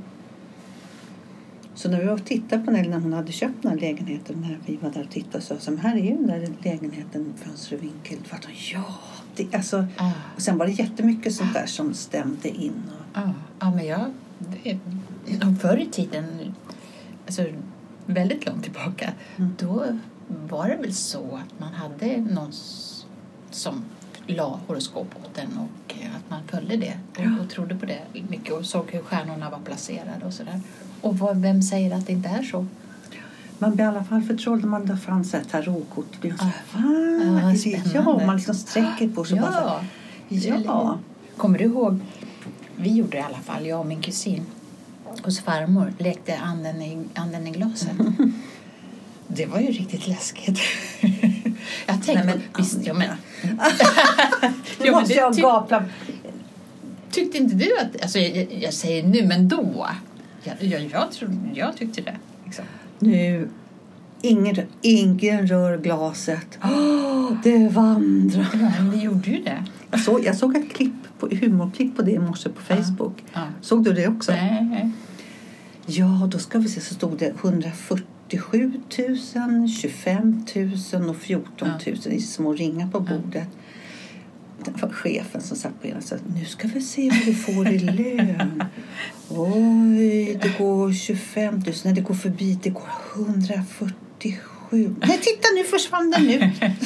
Så 1.76 1.90
när 1.90 2.00
vi 2.00 2.06
var 2.06 2.14
och 2.14 2.26
tittade 2.26 2.64
på 2.64 2.72
den, 2.72 2.90
när 2.90 3.00
hon 3.00 3.14
hade 3.14 3.32
köpt 3.32 3.62
den 3.62 3.72
här 3.72 3.80
lägenheten, 3.80 4.42
när 4.42 4.60
vi 4.66 4.78
var 4.78 4.90
där 4.92 5.02
och 5.04 5.10
tittade 5.10 5.44
så 5.44 5.56
sa 5.60 5.78
här 5.78 5.96
är 5.96 6.04
ju 6.04 6.16
den 6.16 6.28
där 6.28 6.50
lägenheten, 6.64 7.34
fönster 7.38 7.76
och 7.76 7.84
vinkel. 7.84 8.18
Då 8.24 8.30
hon, 8.30 8.50
ja! 8.74 8.86
Det, 9.36 9.56
alltså, 9.56 9.86
Ja. 9.98 10.12
och 10.36 10.42
sen 10.42 10.58
var 10.58 10.66
det 10.66 10.72
jättemycket 10.72 11.34
sånt 11.34 11.54
där 11.54 11.66
som 11.66 11.94
stämde 11.94 12.50
in. 12.50 12.84
Och, 12.88 13.22
Ja, 13.22 13.34
ja 13.60 13.72
men 13.72 13.86
jag... 13.86 14.12
Det, 14.40 14.78
och 15.48 15.62
förr 15.62 15.78
i 15.78 15.86
tiden, 15.86 16.26
alltså 17.26 17.44
väldigt 18.06 18.46
långt 18.46 18.64
tillbaka, 18.64 19.14
Mm. 19.38 19.56
då 19.60 19.84
var 20.28 20.68
det 20.68 20.76
väl 20.76 20.94
så 20.94 21.20
att 21.20 21.60
man 21.60 21.74
hade 21.74 22.18
någon 22.18 22.52
som 23.52 23.84
la 24.28 24.60
horoskop 24.68 25.16
åt 25.26 25.38
en 25.38 25.58
och 25.58 25.94
eh, 26.02 26.10
att 26.16 26.30
man 26.30 26.40
följde 26.48 26.78
det 26.78 26.98
och, 27.18 27.44
och 27.44 27.50
trodde 27.50 27.76
på 27.76 27.86
det 27.86 28.00
mycket 28.30 28.54
och 28.54 28.66
såg 28.66 28.92
hur 28.92 29.02
stjärnorna 29.02 29.50
var 29.50 29.60
placerade 29.60 30.26
och 30.26 30.34
sådär. 30.34 30.62
Och 31.02 31.18
vad, 31.20 31.38
vem 31.42 31.62
säger 31.62 31.96
att 31.96 32.08
det 32.08 32.14
inte 32.14 32.30
är 32.30 32.44
så? 32.44 32.66
man 33.60 33.76
blir 33.76 33.86
i 33.86 33.88
alla 33.88 34.04
fall 34.04 34.22
förtrollad 34.22 34.62
när 34.62 34.70
man 34.70 34.98
fram 34.98 35.24
så 35.24 35.38
här 35.38 35.44
tarotkort. 35.44 36.06
Då 36.14 36.20
blir 36.22 36.36
Ja, 36.40 36.52
"Va? 36.74 36.80
Är 36.80 37.84
det-. 37.84 37.92
Ja, 37.94 38.26
man 38.26 38.36
liksom 38.36 38.56
sträcker 38.56 39.10
på 39.10 39.24
sig. 39.26 39.40
och 39.42 39.48
bara 39.52 39.86
Ja, 40.30 40.56
ja. 40.66 41.00
Kommer 41.38 41.58
du 41.60 41.64
ihåg? 41.66 42.00
Vi 42.78 42.90
gjorde 42.94 43.12
det 43.12 43.18
i 43.18 43.22
alla 43.22 43.38
fall, 43.38 43.66
jag 43.68 43.80
och 43.80 43.86
min 43.86 44.02
kusin. 44.02 44.46
Hos 45.24 45.40
farmor 45.40 45.94
lekte 45.98 46.38
anden 46.38 46.82
i, 46.82 46.98
anden 47.16 47.48
i 47.48 47.52
glaset. 47.52 47.92
Det 49.28 49.46
var 49.46 49.60
ju 49.60 49.68
riktigt 49.68 50.08
läskigt. 50.08 50.60
jag 51.86 52.04
tänkte, 52.04 52.14
Nej, 52.14 52.26
men 52.26 52.42
visst, 52.58 52.78
ja, 52.84 52.94
men, 52.94 53.08
Nu 54.80 54.92
måste 54.92 55.14
det 55.14 55.20
jag 55.20 55.36
ty- 55.36 55.42
gapla. 55.42 55.86
tyckte 57.12 57.38
inte 57.38 57.56
du 57.56 57.78
att, 57.78 58.02
alltså 58.02 58.20
jag, 58.20 58.48
jag 58.62 58.74
säger 58.74 59.04
nu, 59.04 59.28
men 59.28 59.48
då. 59.48 59.88
Jag, 60.44 60.64
jag, 60.64 60.90
jag, 60.92 61.12
tror, 61.12 61.32
jag 61.54 61.78
tyckte 61.78 62.02
det. 62.02 62.16
Liksom. 62.46 62.66
Nu, 63.00 63.50
ingen, 64.22 64.56
ingen 64.82 65.48
rör 65.48 65.78
glaset. 65.78 66.60
Åh, 66.64 67.32
det 67.44 67.68
vandrar. 67.70 68.48
Ja, 68.54 68.70
men 68.80 68.92
vi 68.92 68.98
gjorde 69.02 69.30
ju 69.30 69.44
det. 69.44 69.66
Såg, 69.98 70.26
jag 70.26 70.36
såg 70.36 70.56
ett 70.56 70.74
klipp 70.74 71.20
på, 71.20 71.28
humorklipp 71.28 71.96
på 71.96 72.02
det 72.02 72.12
i 72.12 72.20
morse 72.20 72.50
på 72.50 72.62
Facebook. 72.62 73.24
Ja. 73.34 73.42
Såg 73.62 73.84
du 73.84 73.94
det 73.94 74.08
också? 74.08 74.32
Nej, 74.32 74.64
nej. 74.64 74.92
Ja, 75.86 76.30
då 76.32 76.40
ska 76.40 76.60
vi 76.60 76.70
se 76.70 76.82
så 76.82 76.94
stod 76.94 77.18
det 77.18 77.34
140 77.44 78.06
77 78.30 78.82
000, 79.36 79.70
25 79.70 80.46
000 80.94 81.10
och 81.10 81.18
14 81.18 81.70
000 81.86 81.98
i 82.06 82.22
små 82.22 82.54
ringar 82.54 82.88
på 82.88 83.00
bordet. 83.00 83.48
Det 84.66 84.82
var 84.82 84.90
chefen 84.90 85.42
som 85.42 85.58
satt 85.58 85.82
på 85.82 85.88
ena 85.88 86.02
sidan. 86.02 86.24
Nu 86.36 86.46
ska 86.46 86.68
vi 86.68 86.82
se 86.82 87.10
vad 87.10 87.26
du 87.26 87.34
får 87.34 87.68
i 87.68 87.80
lön. 87.80 88.64
Oj, 89.30 90.40
det 90.42 90.58
går 90.58 90.94
25 90.94 91.54
000. 91.54 91.64
Nej, 91.86 91.94
det 91.94 92.02
går 92.02 92.14
förbi. 92.14 92.60
Det 92.64 92.70
går 92.70 92.90
147. 93.16 94.96
Nej, 95.00 95.20
titta 95.22 95.48
nu 95.56 95.64
försvann 95.64 96.12
den 96.12 96.24
nu. 96.24 96.52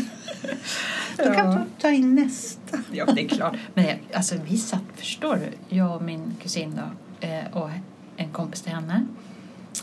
Då 1.18 1.34
kan 1.34 1.52
du 1.56 1.62
ta 1.82 1.90
in 1.90 2.16
nästa. 2.16 2.78
Ja, 2.92 3.06
det 3.06 3.26
är 3.26 3.28
klart. 3.30 3.56
Men 3.74 3.86
alltså, 4.14 4.36
vi 4.46 4.58
satt, 4.58 4.82
förstår 4.96 5.36
du, 5.36 5.76
jag 5.76 5.96
och 5.96 6.02
min 6.02 6.36
kusin 6.42 6.76
då, 6.76 7.28
eh, 7.28 7.44
och 7.54 7.70
en 8.18 8.30
kompis 8.32 8.62
till 8.62 8.72
henne. 8.74 9.06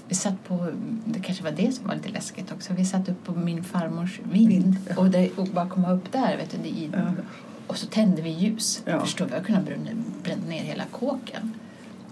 Vi 0.08 0.14
satt 0.14 0.44
på, 0.48 0.72
det 1.04 1.20
kanske 1.20 1.44
var 1.44 1.50
det 1.50 1.72
som 1.72 1.86
var 1.86 1.94
lite 1.94 2.08
läskigt 2.08 2.52
också, 2.52 2.72
vi 2.72 2.84
satt 2.84 3.08
upp 3.08 3.24
på 3.24 3.32
min 3.32 3.64
farmors 3.64 4.20
vind. 4.32 4.48
Vind, 4.48 4.76
ja. 4.88 4.96
Och, 4.96 5.10
det, 5.10 5.30
och 5.38 5.46
bara 5.46 5.68
komma 5.68 5.92
upp 5.92 6.12
där, 6.12 6.36
vet 6.36 6.50
du, 6.62 6.68
i, 6.68 6.90
Ja. 6.92 6.98
och 7.66 7.76
så 7.76 7.86
tände 7.86 8.22
vi 8.22 8.30
ljus. 8.30 8.82
Ja. 8.86 9.00
Förstår 9.00 9.26
vi 9.26 9.32
hade 9.32 9.44
kunnat 9.44 9.64
bränna, 9.64 9.90
bränna 10.22 10.46
ner 10.46 10.62
hela 10.62 10.84
kåken. 10.84 11.52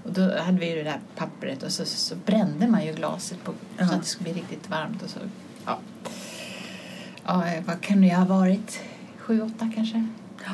Och 0.04 0.12
då 0.12 0.38
hade 0.38 0.58
vi 0.58 0.68
ju 0.70 0.76
det 0.76 0.82
där 0.82 1.00
pappret 1.16 1.62
och 1.62 1.72
så, 1.72 1.84
så, 1.84 1.96
så 1.96 2.14
brände 2.26 2.68
man 2.68 2.86
ju 2.86 2.92
glaset 2.92 3.44
på, 3.44 3.52
Ja. 3.78 3.86
så 3.88 3.94
att 3.94 4.00
det 4.00 4.06
skulle 4.06 4.32
bli 4.32 4.42
riktigt 4.42 4.70
varmt. 4.70 5.02
Och 5.02 5.10
så, 5.10 5.18
ja. 5.66 5.78
Ja, 7.26 7.44
vad 7.66 7.80
kan 7.80 8.00
det 8.00 8.14
ha 8.14 8.24
varit? 8.24 8.80
Sju, 9.18 9.42
åtta 9.42 9.70
kanske? 9.74 10.06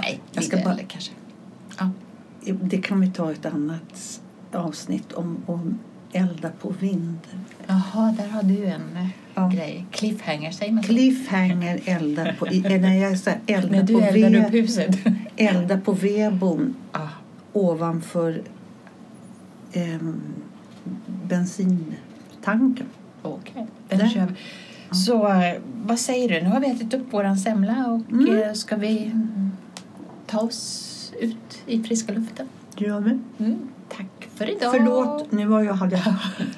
Nej, 0.03 0.21
Jag 0.33 0.45
ska 0.45 0.57
bara- 0.57 0.77
kanske. 0.89 1.13
Ja. 1.79 1.91
Det 2.63 2.79
kan 2.79 3.01
vi 3.01 3.11
ta 3.11 3.33
ett 3.33 3.47
annat 3.47 4.21
avsnitt 4.53 5.13
om, 5.13 5.37
om 5.47 5.79
elda 6.13 6.51
på 6.61 6.75
vind. 6.81 7.19
Jaha, 7.67 8.15
där 8.19 8.29
har 8.29 8.43
du 8.43 8.65
en 8.65 8.97
eh, 8.97 9.07
Ja. 9.35 9.49
grej. 9.49 9.87
Cliffhanger, 9.91 10.51
säger 10.51 10.73
man 10.73 10.83
så? 10.83 10.89
Cliffhanger 10.89 11.81
elda 11.85 12.33
på... 12.39 12.47
eh, 12.47 12.81
När 12.81 12.95
jag 12.95 13.19
sa 13.19 13.31
elda 13.47 13.81
på 13.81 13.87
du 13.87 14.01
eldar 14.01 14.39
upp 14.39 14.53
ved, 14.55 14.61
huset. 14.63 14.97
elda 15.37 15.79
på 15.81 15.93
vedbon 15.93 16.75
ja. 16.93 17.09
ovanför 17.53 18.43
ehm, 19.73 20.21
bensintanken. 21.29 22.87
Okej, 23.23 23.67
Där. 23.89 23.97
den 23.99 24.11
kör 24.11 24.27
vi. 24.27 24.35
Så 24.93 25.29
eh, 25.29 25.55
vad 25.87 25.99
säger 25.99 26.29
du? 26.29 26.41
Nu 26.41 26.49
har 26.51 26.61
vi 26.61 26.67
ätit 26.71 26.95
upp 26.95 27.13
våran 27.13 27.37
semla 27.39 27.87
och 27.87 28.13
Mm. 28.13 28.39
eh, 28.43 28.53
ska 28.53 28.77
vi 28.77 29.13
ta 30.27 30.39
oss 30.41 31.13
ut 31.21 31.63
i 31.67 31.83
friska 31.83 32.13
luften? 32.13 32.49
Det 32.79 32.85
gör 32.85 33.01
vi. 33.01 33.19
Mm. 33.45 33.59
Tack 33.89 34.29
för 34.35 34.51
idag. 34.51 34.73
Förlåt, 34.73 35.33
nu 35.33 35.47
var 35.47 35.63
jag, 35.63 35.75
hade, 35.75 36.03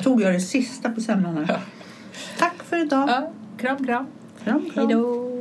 tog 0.03 0.23
jag 0.23 0.33
det 0.35 0.41
sista 0.41 0.91
på 0.91 1.01
semlan 1.01 1.37
här. 1.37 1.61
Tack 2.39 2.63
för 2.63 2.77
idag. 2.77 3.09
Ja, 3.09 3.31
kram, 3.59 3.85
kram. 3.87 4.07
Kram, 4.45 4.71
kram. 4.71 4.87
Hej 4.89 4.97
då. 4.97 5.32